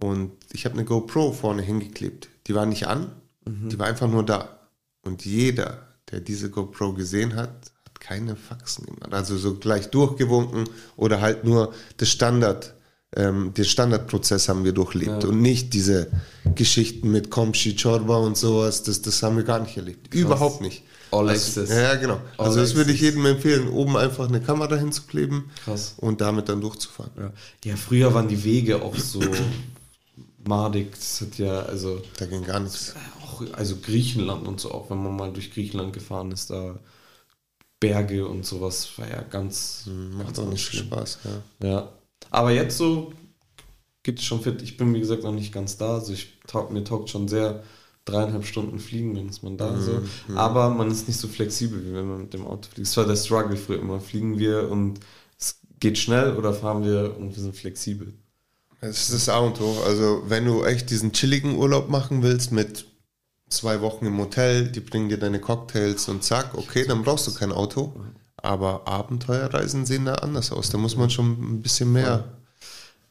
[0.00, 2.28] Und ich habe eine GoPro vorne hingeklebt.
[2.46, 3.10] Die war nicht an,
[3.44, 4.58] die war einfach nur da.
[5.02, 9.12] Und jeder, der diese GoPro gesehen hat, hat keine Faxen gemacht.
[9.12, 12.74] Also so gleich durchgewunken oder halt nur das Standard,
[13.16, 16.10] ähm, den Standardprozess haben wir durchlebt und nicht diese
[16.54, 18.82] Geschichten mit Komshi, Chorba und sowas.
[18.82, 20.14] Das, das haben wir gar nicht erlebt.
[20.14, 20.82] Überhaupt nicht.
[21.10, 21.70] All also, access.
[21.70, 22.20] Ja, genau.
[22.36, 25.94] All Also das würde ich jedem empfehlen, oben einfach eine Kamera hinzukleben Krass.
[25.96, 27.10] und damit dann durchzufahren.
[27.18, 27.32] Ja.
[27.64, 29.20] ja, früher waren die Wege auch so
[30.46, 30.90] madig.
[30.92, 32.94] Das hat ja, also Da ging gar nichts.
[33.24, 36.78] auch, also Griechenland und so, auch wenn man mal durch Griechenland gefahren ist, da
[37.80, 39.84] Berge und sowas war ja ganz.
[39.86, 40.80] Macht ganz auch nicht viel.
[40.80, 41.18] Spaß.
[41.62, 41.68] Ja.
[41.68, 41.92] Ja.
[42.30, 43.12] Aber jetzt so
[44.02, 44.62] geht es schon fit.
[44.62, 45.94] Ich bin, wie gesagt, noch nicht ganz da.
[45.94, 47.62] Also ich taug, mir taugt schon sehr
[48.04, 50.02] dreieinhalb Stunden fliegen, wenn ist man da so.
[50.34, 52.88] Aber man ist nicht so flexibel, wie wenn man mit dem Auto fliegt.
[52.88, 54.00] Das war der Struggle früher immer.
[54.00, 55.00] Fliegen wir und
[55.38, 58.14] es geht schnell oder fahren wir und wir sind flexibel.
[58.80, 59.82] Das ist das A und O.
[59.84, 62.86] Also, wenn du echt diesen chilligen Urlaub machen willst mit
[63.48, 67.34] zwei Wochen im Hotel, die bringen dir deine Cocktails und zack, okay, dann brauchst du
[67.34, 67.92] kein Auto.
[68.42, 70.70] Aber Abenteuerreisen sehen da anders aus.
[70.70, 72.32] Da muss man schon ein bisschen mehr.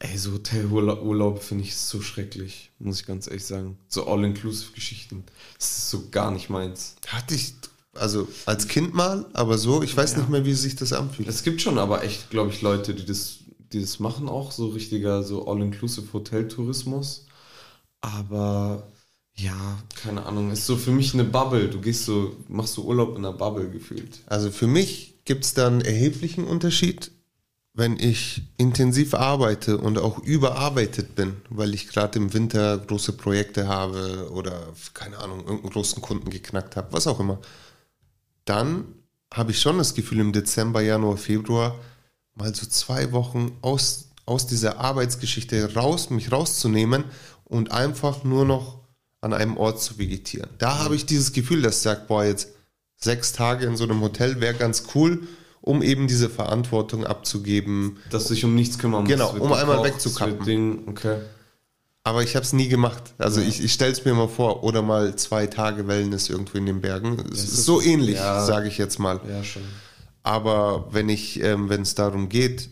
[0.00, 3.78] Ey, so Hotelurlaube finde ich so schrecklich, muss ich ganz ehrlich sagen.
[3.88, 5.24] So All-Inclusive-Geschichten.
[5.58, 6.94] Das ist so gar nicht meins.
[7.08, 7.54] Hatte ich,
[7.94, 11.28] also als Kind mal, aber so, ich weiß nicht mehr, wie sich das anfühlt.
[11.28, 13.38] Es gibt schon aber echt, glaube ich, Leute, die das,
[13.72, 17.26] die das machen auch, so richtiger, so All-Inclusive Hoteltourismus.
[18.00, 18.86] Aber
[19.34, 21.68] ja, keine Ahnung, ist so für mich eine Bubble.
[21.68, 24.20] Du gehst so, machst so Urlaub in einer Bubble gefühlt.
[24.26, 27.12] Also für mich gibt es da einen erheblichen Unterschied,
[27.74, 33.68] wenn ich intensiv arbeite und auch überarbeitet bin, weil ich gerade im Winter große Projekte
[33.68, 37.40] habe oder keine Ahnung, irgendeinen großen Kunden geknackt habe, was auch immer.
[38.46, 38.86] Dann
[39.32, 41.78] habe ich schon das Gefühl, im Dezember, Januar, Februar
[42.34, 47.04] mal so zwei Wochen aus, aus dieser Arbeitsgeschichte raus, mich rauszunehmen
[47.44, 48.80] und einfach nur noch
[49.20, 50.48] an einem Ort zu vegetieren.
[50.56, 52.48] Da habe ich dieses Gefühl, dass ich sage, boah, jetzt
[52.98, 55.26] sechs Tage in so einem Hotel wäre ganz cool,
[55.60, 57.98] um eben diese Verantwortung abzugeben.
[58.10, 59.12] Dass du dich um nichts kümmern musst.
[59.12, 60.88] Genau, um einmal gekocht, wegzukappen.
[60.88, 61.20] okay.
[62.04, 63.02] Aber ich habe es nie gemacht.
[63.18, 64.64] Also ich, ich stelle es mir mal vor.
[64.64, 67.18] Oder mal zwei Tage Wellness irgendwo in den Bergen.
[67.32, 68.44] Es ist ist- so ähnlich, ja.
[68.46, 69.20] sage ich jetzt mal.
[69.28, 69.62] Ja, schon.
[70.22, 72.70] Aber wenn ich, ähm, wenn es darum geht,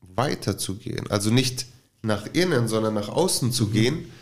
[0.00, 1.66] weiterzugehen, also nicht
[2.02, 4.12] nach innen, sondern nach außen zu gehen,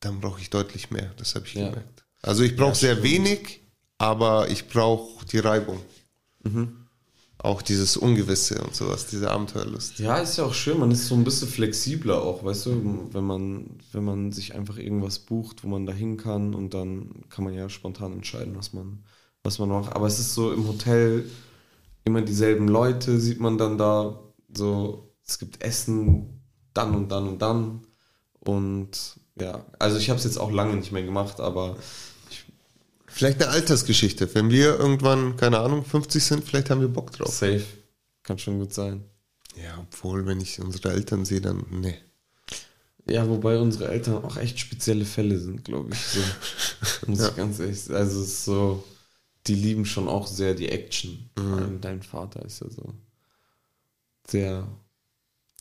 [0.00, 1.12] dann brauche ich deutlich mehr.
[1.18, 1.60] Das habe ich Mhm.
[1.60, 1.68] Ja.
[1.70, 2.04] gemerkt.
[2.22, 3.08] Also ich brauche Ja, sehr stimmt.
[3.10, 3.60] wenig,
[3.98, 5.80] aber ich brauche die Reibung.
[6.44, 6.76] Mhm.
[7.38, 9.98] Auch dieses Ungewisse und sowas, diese Abenteuerlust.
[9.98, 13.24] Ja, ist ja auch schön, man ist so ein bisschen flexibler auch, weißt du, wenn
[13.24, 17.44] man, wenn man sich einfach irgendwas bucht, wo man da hin kann und dann kann
[17.44, 19.04] man ja spontan entscheiden, was man,
[19.42, 19.92] was man macht.
[19.92, 21.28] Aber es ist so im Hotel
[22.04, 24.20] immer dieselben Leute, sieht man dann da
[24.56, 26.42] so, es gibt Essen
[26.74, 27.82] dann und dann und dann.
[28.38, 31.76] Und ja, also ich habe es jetzt auch lange nicht mehr gemacht, aber
[33.14, 34.34] Vielleicht eine Altersgeschichte.
[34.34, 37.28] Wenn wir irgendwann, keine Ahnung, 50 sind, vielleicht haben wir Bock drauf.
[37.34, 37.64] safe.
[38.22, 39.04] Kann schon gut sein.
[39.62, 41.98] Ja, obwohl, wenn ich unsere Eltern sehe, dann, nee.
[43.06, 45.98] Ja, wobei unsere Eltern auch echt spezielle Fälle sind, glaube ich.
[46.00, 46.20] So.
[47.06, 47.28] Muss Ja.
[47.28, 47.96] ich ganz ehrlich sagen.
[47.98, 48.84] Also es ist so,
[49.46, 51.28] die lieben schon auch sehr die Action.
[51.36, 51.80] Mhm.
[51.80, 52.94] Dein Vater ist ja so
[54.28, 54.66] sehr,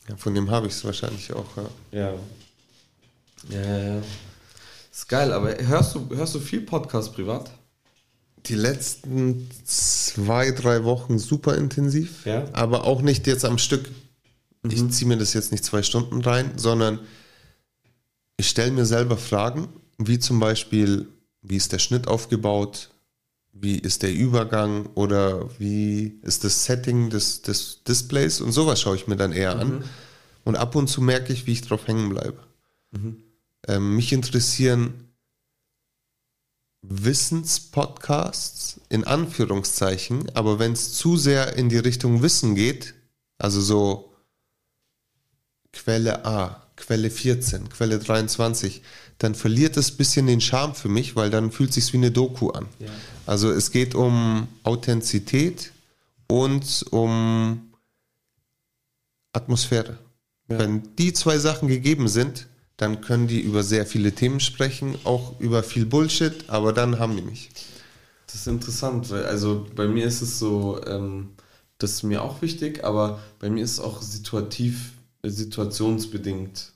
[0.08, 1.58] Ja, von dem habe ich es wahrscheinlich auch.
[1.58, 1.70] Ja.
[1.92, 2.14] ja.
[3.50, 4.02] Ja, ja, ja.
[5.02, 7.50] Ist geil, aber hörst du, hörst du viel Podcast privat?
[8.46, 12.46] Die letzten zwei, drei Wochen super intensiv, Ja.
[12.54, 13.90] aber auch nicht jetzt am Stück.
[14.70, 17.00] Ich ziehe mir das jetzt nicht zwei Stunden rein, sondern
[18.38, 21.08] ich stelle mir selber Fragen, wie zum Beispiel,
[21.42, 22.92] wie ist der Schnitt aufgebaut,
[23.54, 28.98] wie ist der Übergang oder wie ist das Setting des, des Displays und sowas schaue
[28.98, 29.84] ich mir dann eher an.
[30.44, 32.38] Und ab und zu merke ich, wie ich drauf hängen bleibe.
[33.68, 35.12] Ähm, mich interessieren
[36.82, 42.96] Wissenspodcasts in Anführungszeichen, aber wenn es zu sehr in die Richtung Wissen geht,
[43.38, 44.14] also so
[45.74, 48.82] Quelle A, Quelle 14, Quelle 23,
[49.20, 52.12] dann verliert es ein bisschen den Charme für mich, weil dann fühlt sich wie eine
[52.12, 52.68] Doku an.
[53.28, 55.72] Also es geht um Authentizität
[56.28, 57.72] und um
[59.34, 60.00] Atmosphäre.
[60.50, 60.60] Ja.
[60.60, 62.48] Wenn die zwei Sachen gegeben sind,
[62.82, 67.16] dann können die über sehr viele Themen sprechen, auch über viel Bullshit, aber dann haben
[67.16, 67.50] die mich.
[68.26, 71.30] Das ist interessant, weil also bei mir ist es so, ähm,
[71.78, 76.74] das ist mir auch wichtig, aber bei mir ist es auch situativ, äh, situationsbedingt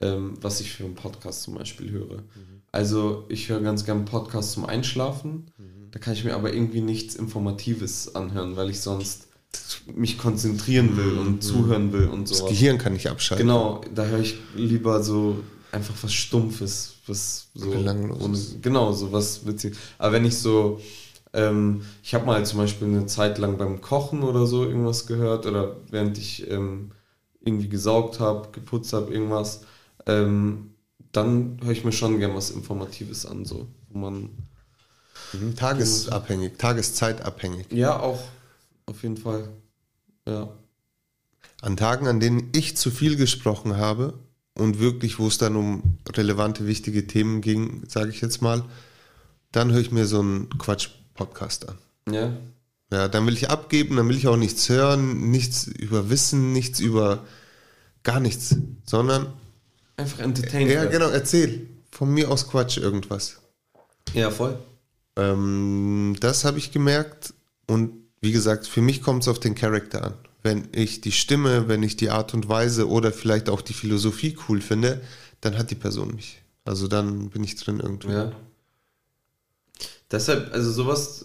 [0.00, 2.22] ähm, was ich für einen Podcast zum Beispiel höre.
[2.70, 5.50] Also ich höre ganz gerne Podcasts zum Einschlafen.
[5.90, 9.27] Da kann ich mir aber irgendwie nichts Informatives anhören, weil ich sonst
[9.94, 12.34] mich konzentrieren will und zuhören will und so.
[12.46, 13.46] Das Gehirn kann nicht abschalten.
[13.46, 15.38] Genau, da höre ich lieber so
[15.72, 18.56] einfach was Stumpfes, was so Belangloses.
[18.60, 19.76] genau so was witzig.
[19.98, 20.80] Aber wenn ich so,
[21.32, 25.46] ähm, ich habe mal zum Beispiel eine Zeit lang beim Kochen oder so irgendwas gehört
[25.46, 26.92] oder während ich ähm,
[27.40, 29.62] irgendwie gesaugt habe, geputzt habe, irgendwas,
[30.06, 30.74] ähm,
[31.12, 34.30] dann höre ich mir schon gern was Informatives an, so wo man
[35.32, 35.56] Mhm.
[35.56, 37.66] Tagesabhängig, tageszeitabhängig.
[37.72, 38.18] ja auch
[38.88, 39.48] auf jeden Fall
[40.26, 40.48] ja
[41.60, 44.18] An Tagen, an denen ich zu viel gesprochen habe
[44.54, 48.64] und wirklich, wo es dann um relevante, wichtige Themen ging, sage ich jetzt mal,
[49.52, 51.78] dann höre ich mir so einen Quatsch-Podcast an.
[52.10, 52.32] ja
[52.90, 56.80] Ja, dann will ich abgeben, dann will ich auch nichts hören, nichts über Wissen, nichts
[56.80, 57.26] über
[58.02, 59.32] gar nichts, sondern
[59.96, 61.68] einfach entertained ja, genau, erzähl.
[61.90, 63.40] Von mir aus Quatsch irgendwas.
[64.14, 64.58] ja voll
[65.16, 67.34] Ähm, das habe ich gemerkt
[67.66, 70.14] und wie gesagt, für mich kommt es auf den Charakter an.
[70.42, 74.36] Wenn ich die Stimme, wenn ich die Art und Weise oder vielleicht auch die Philosophie
[74.48, 75.00] cool finde,
[75.40, 76.42] dann hat die Person mich.
[76.64, 78.12] Also dann bin ich drin irgendwie.
[78.12, 78.32] Ja.
[80.10, 81.24] Deshalb, also sowas,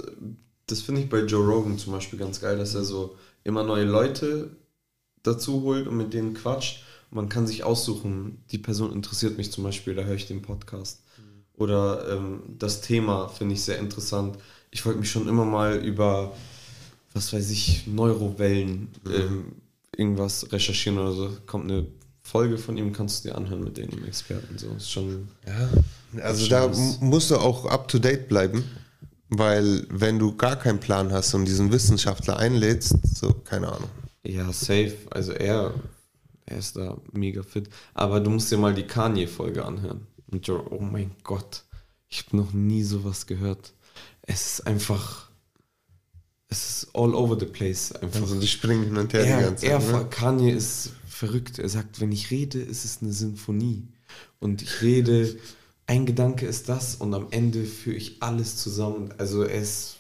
[0.68, 3.86] das finde ich bei Joe Rogan zum Beispiel ganz geil, dass er so immer neue
[3.86, 4.52] Leute
[5.22, 6.84] dazu holt und mit denen quatscht.
[7.12, 11.04] Man kann sich aussuchen, die Person interessiert mich zum Beispiel, da höre ich den Podcast.
[11.56, 14.38] Oder ähm, das Thema finde ich sehr interessant.
[14.72, 16.36] Ich wollte mich schon immer mal über,
[17.14, 19.54] was weiß ich, Neurowellen ähm,
[19.96, 21.38] irgendwas recherchieren oder so.
[21.46, 21.88] Kommt eine
[22.22, 24.58] Folge von ihm, kannst du dir anhören mit den Experten.
[24.58, 25.28] So ist schon.
[25.46, 25.70] Ja,
[26.22, 28.64] also da musst du auch up to date bleiben,
[29.30, 33.90] weil wenn du gar keinen Plan hast und diesen Wissenschaftler einlädst, so keine Ahnung.
[34.24, 34.96] Ja, safe.
[35.12, 35.74] Also er,
[36.46, 37.70] er ist da mega fit.
[37.94, 40.08] Aber du musst dir mal die Kanye-Folge anhören.
[40.28, 41.64] Und oh mein Gott,
[42.08, 43.74] ich habe noch nie sowas gehört.
[44.22, 45.30] Es ist einfach,
[46.54, 47.92] es ist all over the place.
[47.92, 48.22] Einfach.
[48.22, 49.92] Also die springen hin und her die er, ganze er, Zeit.
[49.92, 50.08] Ne?
[50.10, 51.60] Kanye ist verrückt.
[51.60, 53.88] Er sagt, wenn ich rede, ist es eine Sinfonie.
[54.40, 55.36] Und ich rede,
[55.88, 59.14] ein Gedanke ist das und am Ende führe ich alles zusammen.
[59.18, 59.98] Also er ist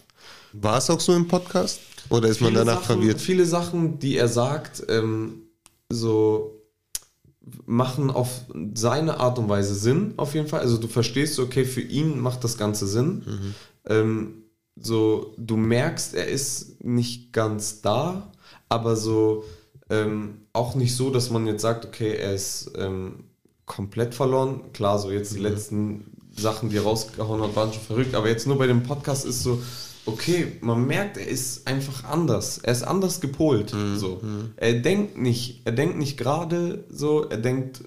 [0.53, 1.79] War es auch so im Podcast?
[2.09, 3.21] Oder ist man danach Sachen, verwirrt?
[3.21, 5.43] Viele Sachen, die er sagt, ähm,
[5.89, 6.61] so
[7.65, 10.61] machen auf seine Art und Weise Sinn, auf jeden Fall.
[10.61, 13.23] Also du verstehst, okay, für ihn macht das Ganze Sinn.
[13.25, 13.55] Mhm.
[13.85, 14.42] Ähm,
[14.75, 18.31] so, du merkst, er ist nicht ganz da,
[18.69, 19.43] aber so
[19.89, 23.25] ähm, auch nicht so, dass man jetzt sagt, okay, er ist ähm,
[23.65, 24.71] komplett verloren.
[24.73, 25.43] Klar, so jetzt die Mhm.
[25.43, 26.05] letzten
[26.35, 29.43] Sachen, die er rausgehauen hat, waren schon verrückt, aber jetzt nur bei dem Podcast ist
[29.43, 29.61] so,
[30.05, 32.57] okay, man merkt, er ist einfach anders.
[32.57, 33.73] Er ist anders gepolt.
[33.73, 33.97] Mhm.
[33.97, 34.21] So.
[34.55, 37.83] Er denkt nicht, er denkt nicht gerade so, er denkt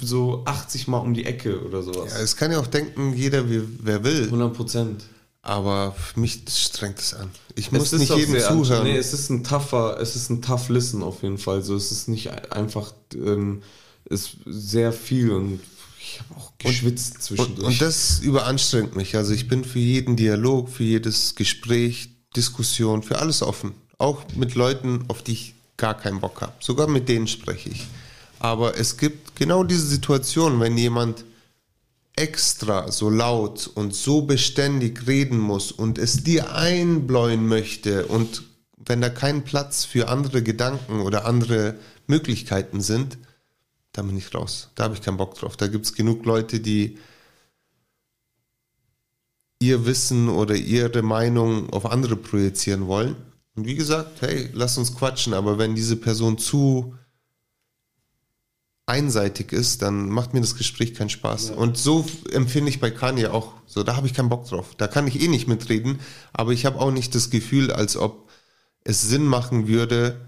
[0.00, 2.12] so 80 Mal um die Ecke oder sowas.
[2.12, 4.24] Ja, es kann ja auch denken, jeder, wie, wer will.
[4.24, 5.04] 100 Prozent.
[5.44, 7.28] Aber mich strengt es an.
[7.56, 8.84] Ich muss nicht jedem zuhören.
[8.84, 11.62] Nee, es ist ein tougher, es ist ein tough Listen auf jeden Fall.
[11.62, 13.62] So, es ist nicht einfach, ähm,
[14.04, 15.60] es ist sehr viel und
[16.00, 17.66] ich habe auch geschwitzt Und, zwischendurch.
[17.66, 19.16] und das überanstrengt mich.
[19.16, 23.72] Also ich bin für jeden Dialog, für jedes Gespräch, Diskussion, für alles offen.
[23.98, 26.52] Auch mit Leuten, auf die ich gar keinen Bock habe.
[26.60, 27.86] Sogar mit denen spreche ich.
[28.38, 31.24] Aber es gibt genau diese Situation, wenn jemand
[32.14, 38.42] extra so laut und so beständig reden muss und es dir einbläuen möchte und
[38.76, 43.18] wenn da kein Platz für andere Gedanken oder andere Möglichkeiten sind,
[43.92, 44.70] da bin ich raus.
[44.74, 45.56] Da habe ich keinen Bock drauf.
[45.56, 46.98] Da gibt es genug Leute, die
[49.60, 53.14] ihr Wissen oder ihre Meinung auf andere projizieren wollen.
[53.54, 56.96] Und wie gesagt, hey, lass uns quatschen, aber wenn diese Person zu
[58.92, 61.50] einseitig ist, dann macht mir das Gespräch keinen Spaß.
[61.50, 63.54] Und so empfinde ich bei Kanye auch.
[63.66, 64.74] So, da habe ich keinen Bock drauf.
[64.76, 65.98] Da kann ich eh nicht mitreden,
[66.34, 68.28] aber ich habe auch nicht das Gefühl, als ob
[68.84, 70.20] es Sinn machen würde,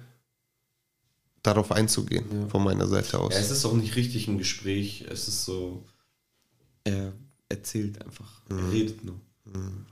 [1.42, 3.34] darauf einzugehen, von meiner Seite aus.
[3.34, 5.04] ja, es ist auch nicht richtig ein Gespräch.
[5.10, 5.84] Es ist so,
[6.84, 7.12] er
[7.50, 8.40] erzählt einfach.
[8.48, 8.58] Mhm.
[8.58, 9.20] Er redet nur.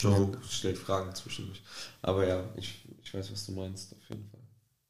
[0.01, 1.63] Joe stellt Fragen zwischendurch.
[2.01, 4.41] Aber ja, ich, ich weiß, was du meinst, auf jeden Fall.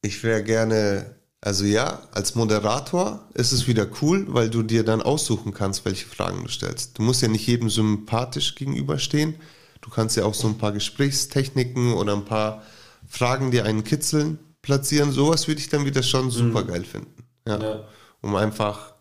[0.03, 5.03] Ich wäre gerne, also ja, als Moderator ist es wieder cool, weil du dir dann
[5.03, 6.97] aussuchen kannst, welche Fragen du stellst.
[6.97, 9.35] Du musst ja nicht jedem sympathisch gegenüberstehen.
[9.81, 12.63] Du kannst ja auch so ein paar Gesprächstechniken oder ein paar
[13.09, 15.11] Fragen, die einen kitzeln, platzieren.
[15.11, 17.25] Sowas würde ich dann wieder schon super geil finden.
[17.45, 17.61] Ja.
[17.61, 17.89] Ja.
[18.21, 18.95] Um einfach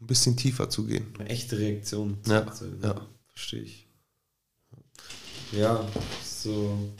[0.00, 1.12] ein bisschen tiefer zu gehen.
[1.18, 2.18] Eine echte Reaktion.
[2.24, 2.46] Ja,
[2.84, 3.00] ja.
[3.34, 3.88] Verstehe ich.
[5.50, 5.84] Ja,
[6.24, 6.94] so.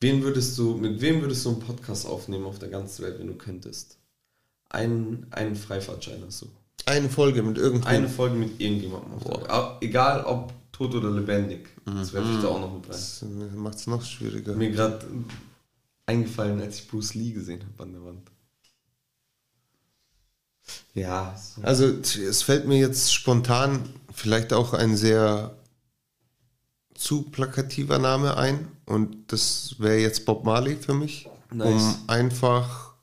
[0.00, 3.26] Wen würdest du, mit wem würdest du einen Podcast aufnehmen auf der ganzen Welt, wenn
[3.26, 3.96] du könntest?
[4.70, 6.46] einen, einen Freifahrtschein hast du.
[6.84, 7.96] Eine Folge mit irgendeinem.
[8.04, 9.14] Eine Folge mit irgendjemandem.
[9.48, 11.70] Au- Egal ob tot oder lebendig.
[11.86, 12.90] Das werfe ich da auch noch mit rein.
[12.90, 13.24] Das
[13.54, 14.54] macht es noch schwieriger.
[14.54, 15.06] Mir gerade
[16.04, 18.30] eingefallen, als ich Bruce Lee gesehen habe an der Wand.
[20.94, 21.62] Ja, so.
[21.62, 25.54] Also es fällt mir jetzt spontan vielleicht auch ein sehr
[26.94, 31.68] zu plakativer Name ein und das wäre jetzt Bob Marley für mich, Nice.
[31.68, 32.94] um einfach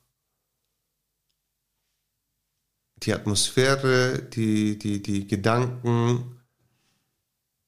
[3.02, 6.40] die Atmosphäre, die, die, die Gedanken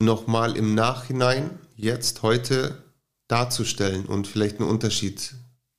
[0.01, 2.83] nochmal im Nachhinein, jetzt, heute
[3.29, 5.35] darzustellen und vielleicht einen Unterschied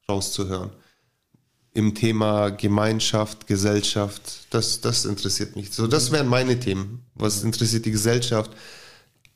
[0.07, 0.71] rauszuhören
[1.73, 5.71] im Thema Gemeinschaft, Gesellschaft, das, das interessiert mich.
[5.71, 7.05] So, das wären meine Themen.
[7.15, 8.51] Was interessiert die Gesellschaft?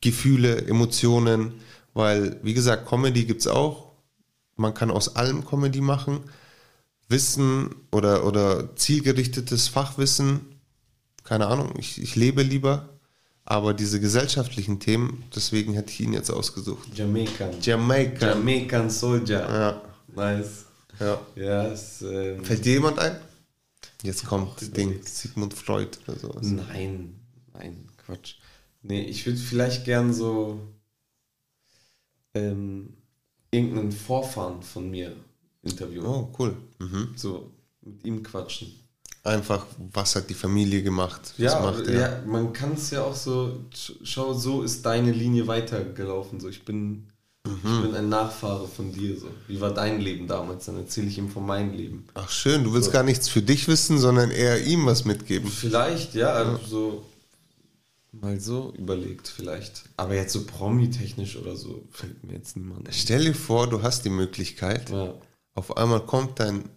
[0.02, 1.54] Gefühle, Emotionen,
[1.94, 3.92] weil, wie gesagt, Comedy gibt's auch.
[4.56, 6.22] Man kann aus allem Comedy machen.
[7.10, 10.42] Wissen oder, oder zielgerichtetes Fachwissen,
[11.24, 12.90] keine Ahnung, ich, ich lebe lieber.
[13.46, 16.88] Aber diese gesellschaftlichen Themen, deswegen hätte ich ihn jetzt ausgesucht.
[16.96, 17.50] Jamaican.
[17.62, 18.30] Jamaika.
[18.30, 19.42] Jamaican Soldier.
[19.42, 19.82] Ja,
[20.16, 20.66] Nice.
[21.00, 21.20] ja.
[21.36, 23.18] Ja, es, ähm, Fällt dir jemand ein?
[24.02, 25.02] Jetzt kommt auch Ding.
[25.04, 26.46] Sigmund Freud oder sowas.
[26.48, 27.20] Nein,
[27.54, 28.36] nein, Quatsch.
[28.82, 30.60] Nee, ich würde vielleicht gern so
[32.34, 32.94] ähm,
[33.52, 35.16] irgendeinen Vorfahren von mir
[35.62, 36.06] interviewen.
[36.06, 36.56] Oh, cool.
[36.80, 37.10] Mhm.
[37.16, 38.74] So mit ihm quatschen.
[39.26, 41.22] Einfach, was hat die Familie gemacht?
[41.22, 41.94] Was Ja, macht ja.
[41.94, 42.24] er?
[42.26, 46.42] man kann es ja auch so, sch- schau, so ist deine Linie weitergelaufen.
[46.42, 47.06] So, ich bin,
[47.46, 49.18] ich bin ein Nachfahre von dir.
[49.18, 49.28] So.
[49.48, 50.66] Wie war dein Leben damals?
[50.66, 52.06] Dann erzähle ich ihm von meinem Leben.
[52.16, 52.66] Ach, schön.
[52.66, 55.50] Du willst gar nichts für dich wissen, sondern eher ihm was mitgeben.
[55.50, 57.06] Vielleicht, ja, also so
[58.14, 59.84] mal so überlegt, vielleicht.
[59.98, 62.94] Aber jetzt so Promi-technisch oder so fällt mir jetzt niemand ein.
[62.94, 64.90] Stell dir vor, du hast die Möglichkeit.
[64.90, 65.14] Ja.
[65.56, 66.70] Auf einmal kommt dein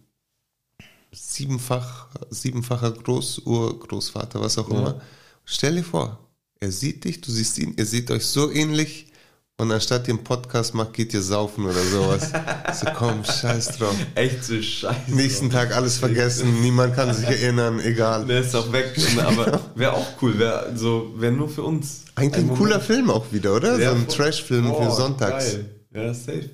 [1.13, 4.79] siebenfach, siebenfacher Großurgroßvater, was auch Ja.
[4.79, 5.01] immer.
[5.45, 6.19] Stell dir vor,
[6.61, 9.13] er sieht dich, du siehst ihn, ihr seht euch so ähnlich
[9.59, 12.31] und anstatt ihr einen Podcast macht, geht ihr saufen oder sowas.
[12.79, 13.95] so komm, scheiß drauf.
[14.15, 15.15] Echt so scheiße.
[15.15, 18.27] Nächsten Tag alles vergessen, niemand kann sich erinnern, egal.
[18.27, 22.03] Der ist auch weg, aber wäre auch cool, wäre so, wäre nur für uns.
[22.17, 23.79] Eigentlich ein cooler Film auch wieder, oder?
[23.79, 24.09] Ja, so ein.
[24.09, 25.53] Trash-Film Oh, für sonntags.
[25.53, 25.71] Geil.
[25.95, 26.51] Ja, safe.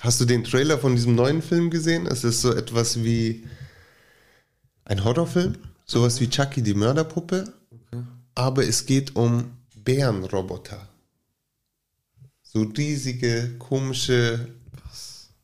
[0.00, 2.06] Hast du den Trailer von diesem neuen Film gesehen?
[2.06, 3.44] Es ist so etwas wie
[4.84, 7.52] ein Horrorfilm, sowas wie Chucky die Mörderpuppe,
[8.34, 10.87] aber es geht um Bärenroboter.
[12.50, 14.48] So riesige, komische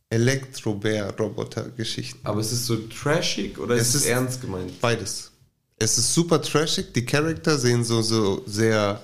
[0.08, 2.26] Elektrobär-Roboter-Geschichten.
[2.26, 4.80] Aber es ist so trashig oder Es ist es ernst gemeint?
[4.80, 5.30] Beides.
[5.76, 9.02] Es ist super trashig, die Charakter sehen so, so sehr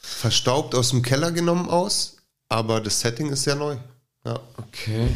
[0.00, 2.16] verstaubt aus dem Keller genommen aus,
[2.48, 3.76] aber das Setting ist sehr neu.
[4.24, 4.40] Ja.
[4.56, 5.08] Okay.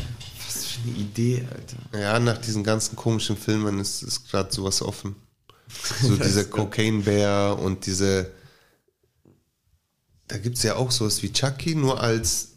[0.46, 1.76] Was für eine Idee, Alter.
[1.98, 5.16] Ja, nach diesen ganzen komischen Filmen ist, ist gerade sowas offen.
[6.02, 8.30] So dieser Cocaine Bear und diese.
[10.28, 12.56] Da gibt es ja auch sowas wie Chucky, nur als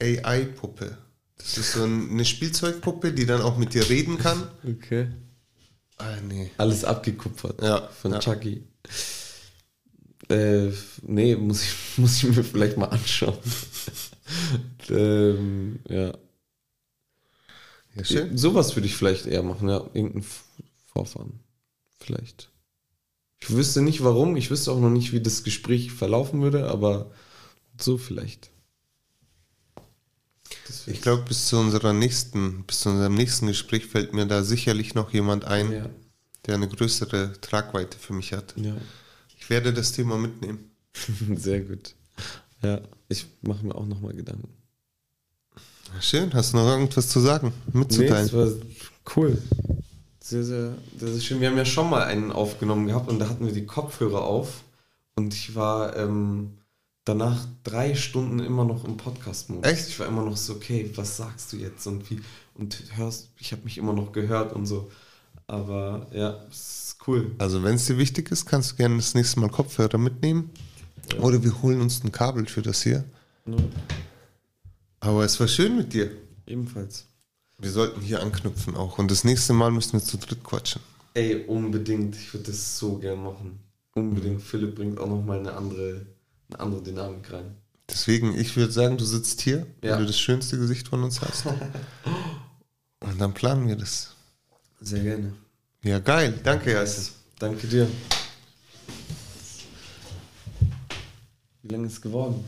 [0.00, 0.98] AI-Puppe.
[1.38, 4.48] Das ist so ein- eine Spielzeugpuppe, die dann auch mit dir reden kann.
[4.66, 5.08] Okay.
[5.98, 6.50] Ah, nee.
[6.56, 7.62] Alles abgekupfert.
[7.62, 8.18] Ja, Von ja.
[8.18, 8.64] Chucky.
[10.28, 10.70] Äh,
[11.02, 13.38] nee, muss ich, muss ich mir vielleicht mal anschauen.
[14.90, 16.14] ähm, ja.
[17.94, 18.36] Ja, schön.
[18.36, 19.78] Sowas würde ich vielleicht eher machen, ja.
[19.92, 20.24] Irgendein
[20.86, 21.38] Vorfahren.
[22.00, 22.50] Vielleicht.
[23.44, 27.10] Ich wüsste nicht warum, ich wüsste auch noch nicht, wie das Gespräch verlaufen würde, aber
[27.78, 28.50] so vielleicht.
[30.86, 34.94] Ich glaube, bis zu unserer nächsten, bis zu unserem nächsten Gespräch fällt mir da sicherlich
[34.94, 35.90] noch jemand ein, ja,
[36.46, 38.54] der eine größere Tragweite für mich hat.
[38.56, 38.74] ja.
[39.36, 40.70] Ich werde das Thema mitnehmen.
[41.36, 41.94] Sehr gut.
[42.62, 42.80] Ja,
[43.10, 44.48] ich mache mir auch nochmal Gedanken.
[46.00, 48.30] Schön, hast du noch irgendwas zu sagen, Nee, mitzuteilen?
[48.30, 48.48] das war
[49.16, 49.36] cool.
[50.26, 51.42] Sehr, sehr, das ist schön.
[51.42, 54.64] Wir haben ja schon mal einen aufgenommen gehabt und da hatten wir die Kopfhörer auf
[55.16, 56.52] und ich war ähm,
[57.04, 59.70] danach drei Stunden immer noch im Podcast-Modus.
[59.70, 59.88] Echt?
[59.90, 62.22] Ich war immer noch so, okay, was sagst du jetzt und wie
[62.54, 64.90] und hörst, ich habe mich immer noch gehört und so.
[65.46, 67.32] Aber ja, ist cool.
[67.36, 70.48] Also wenn es dir wichtig ist, kannst du gerne das nächste Mal Kopfhörer mitnehmen.
[71.20, 73.04] Oder wir holen uns ein Kabel für das hier.
[73.44, 73.56] Ja,
[75.00, 76.12] Aber es war schön mit dir.
[76.46, 77.04] ebenfalls.
[77.58, 78.98] Wir sollten hier anknüpfen auch.
[78.98, 80.82] Und das nächste Mal müssen wir zu dritt quatschen.
[81.14, 82.16] Ey, unbedingt.
[82.16, 83.60] Ich würde das so gern machen.
[83.94, 84.42] Unbedingt.
[84.42, 86.04] Philipp bringt auch nochmal eine andere,
[86.50, 87.54] eine andere Dynamik rein.
[87.88, 89.92] Deswegen, ich würde sagen, du sitzt hier, Ja.
[89.92, 91.44] weil du das schönste Gesicht von uns hast.
[93.00, 94.14] Und dann planen wir das.
[94.80, 95.34] Sehr gerne.
[95.82, 96.38] Ja, geil.
[96.42, 97.12] Danke, Jasse.
[97.38, 97.86] Danke dir.
[101.62, 102.44] Wie lange ist es geworden?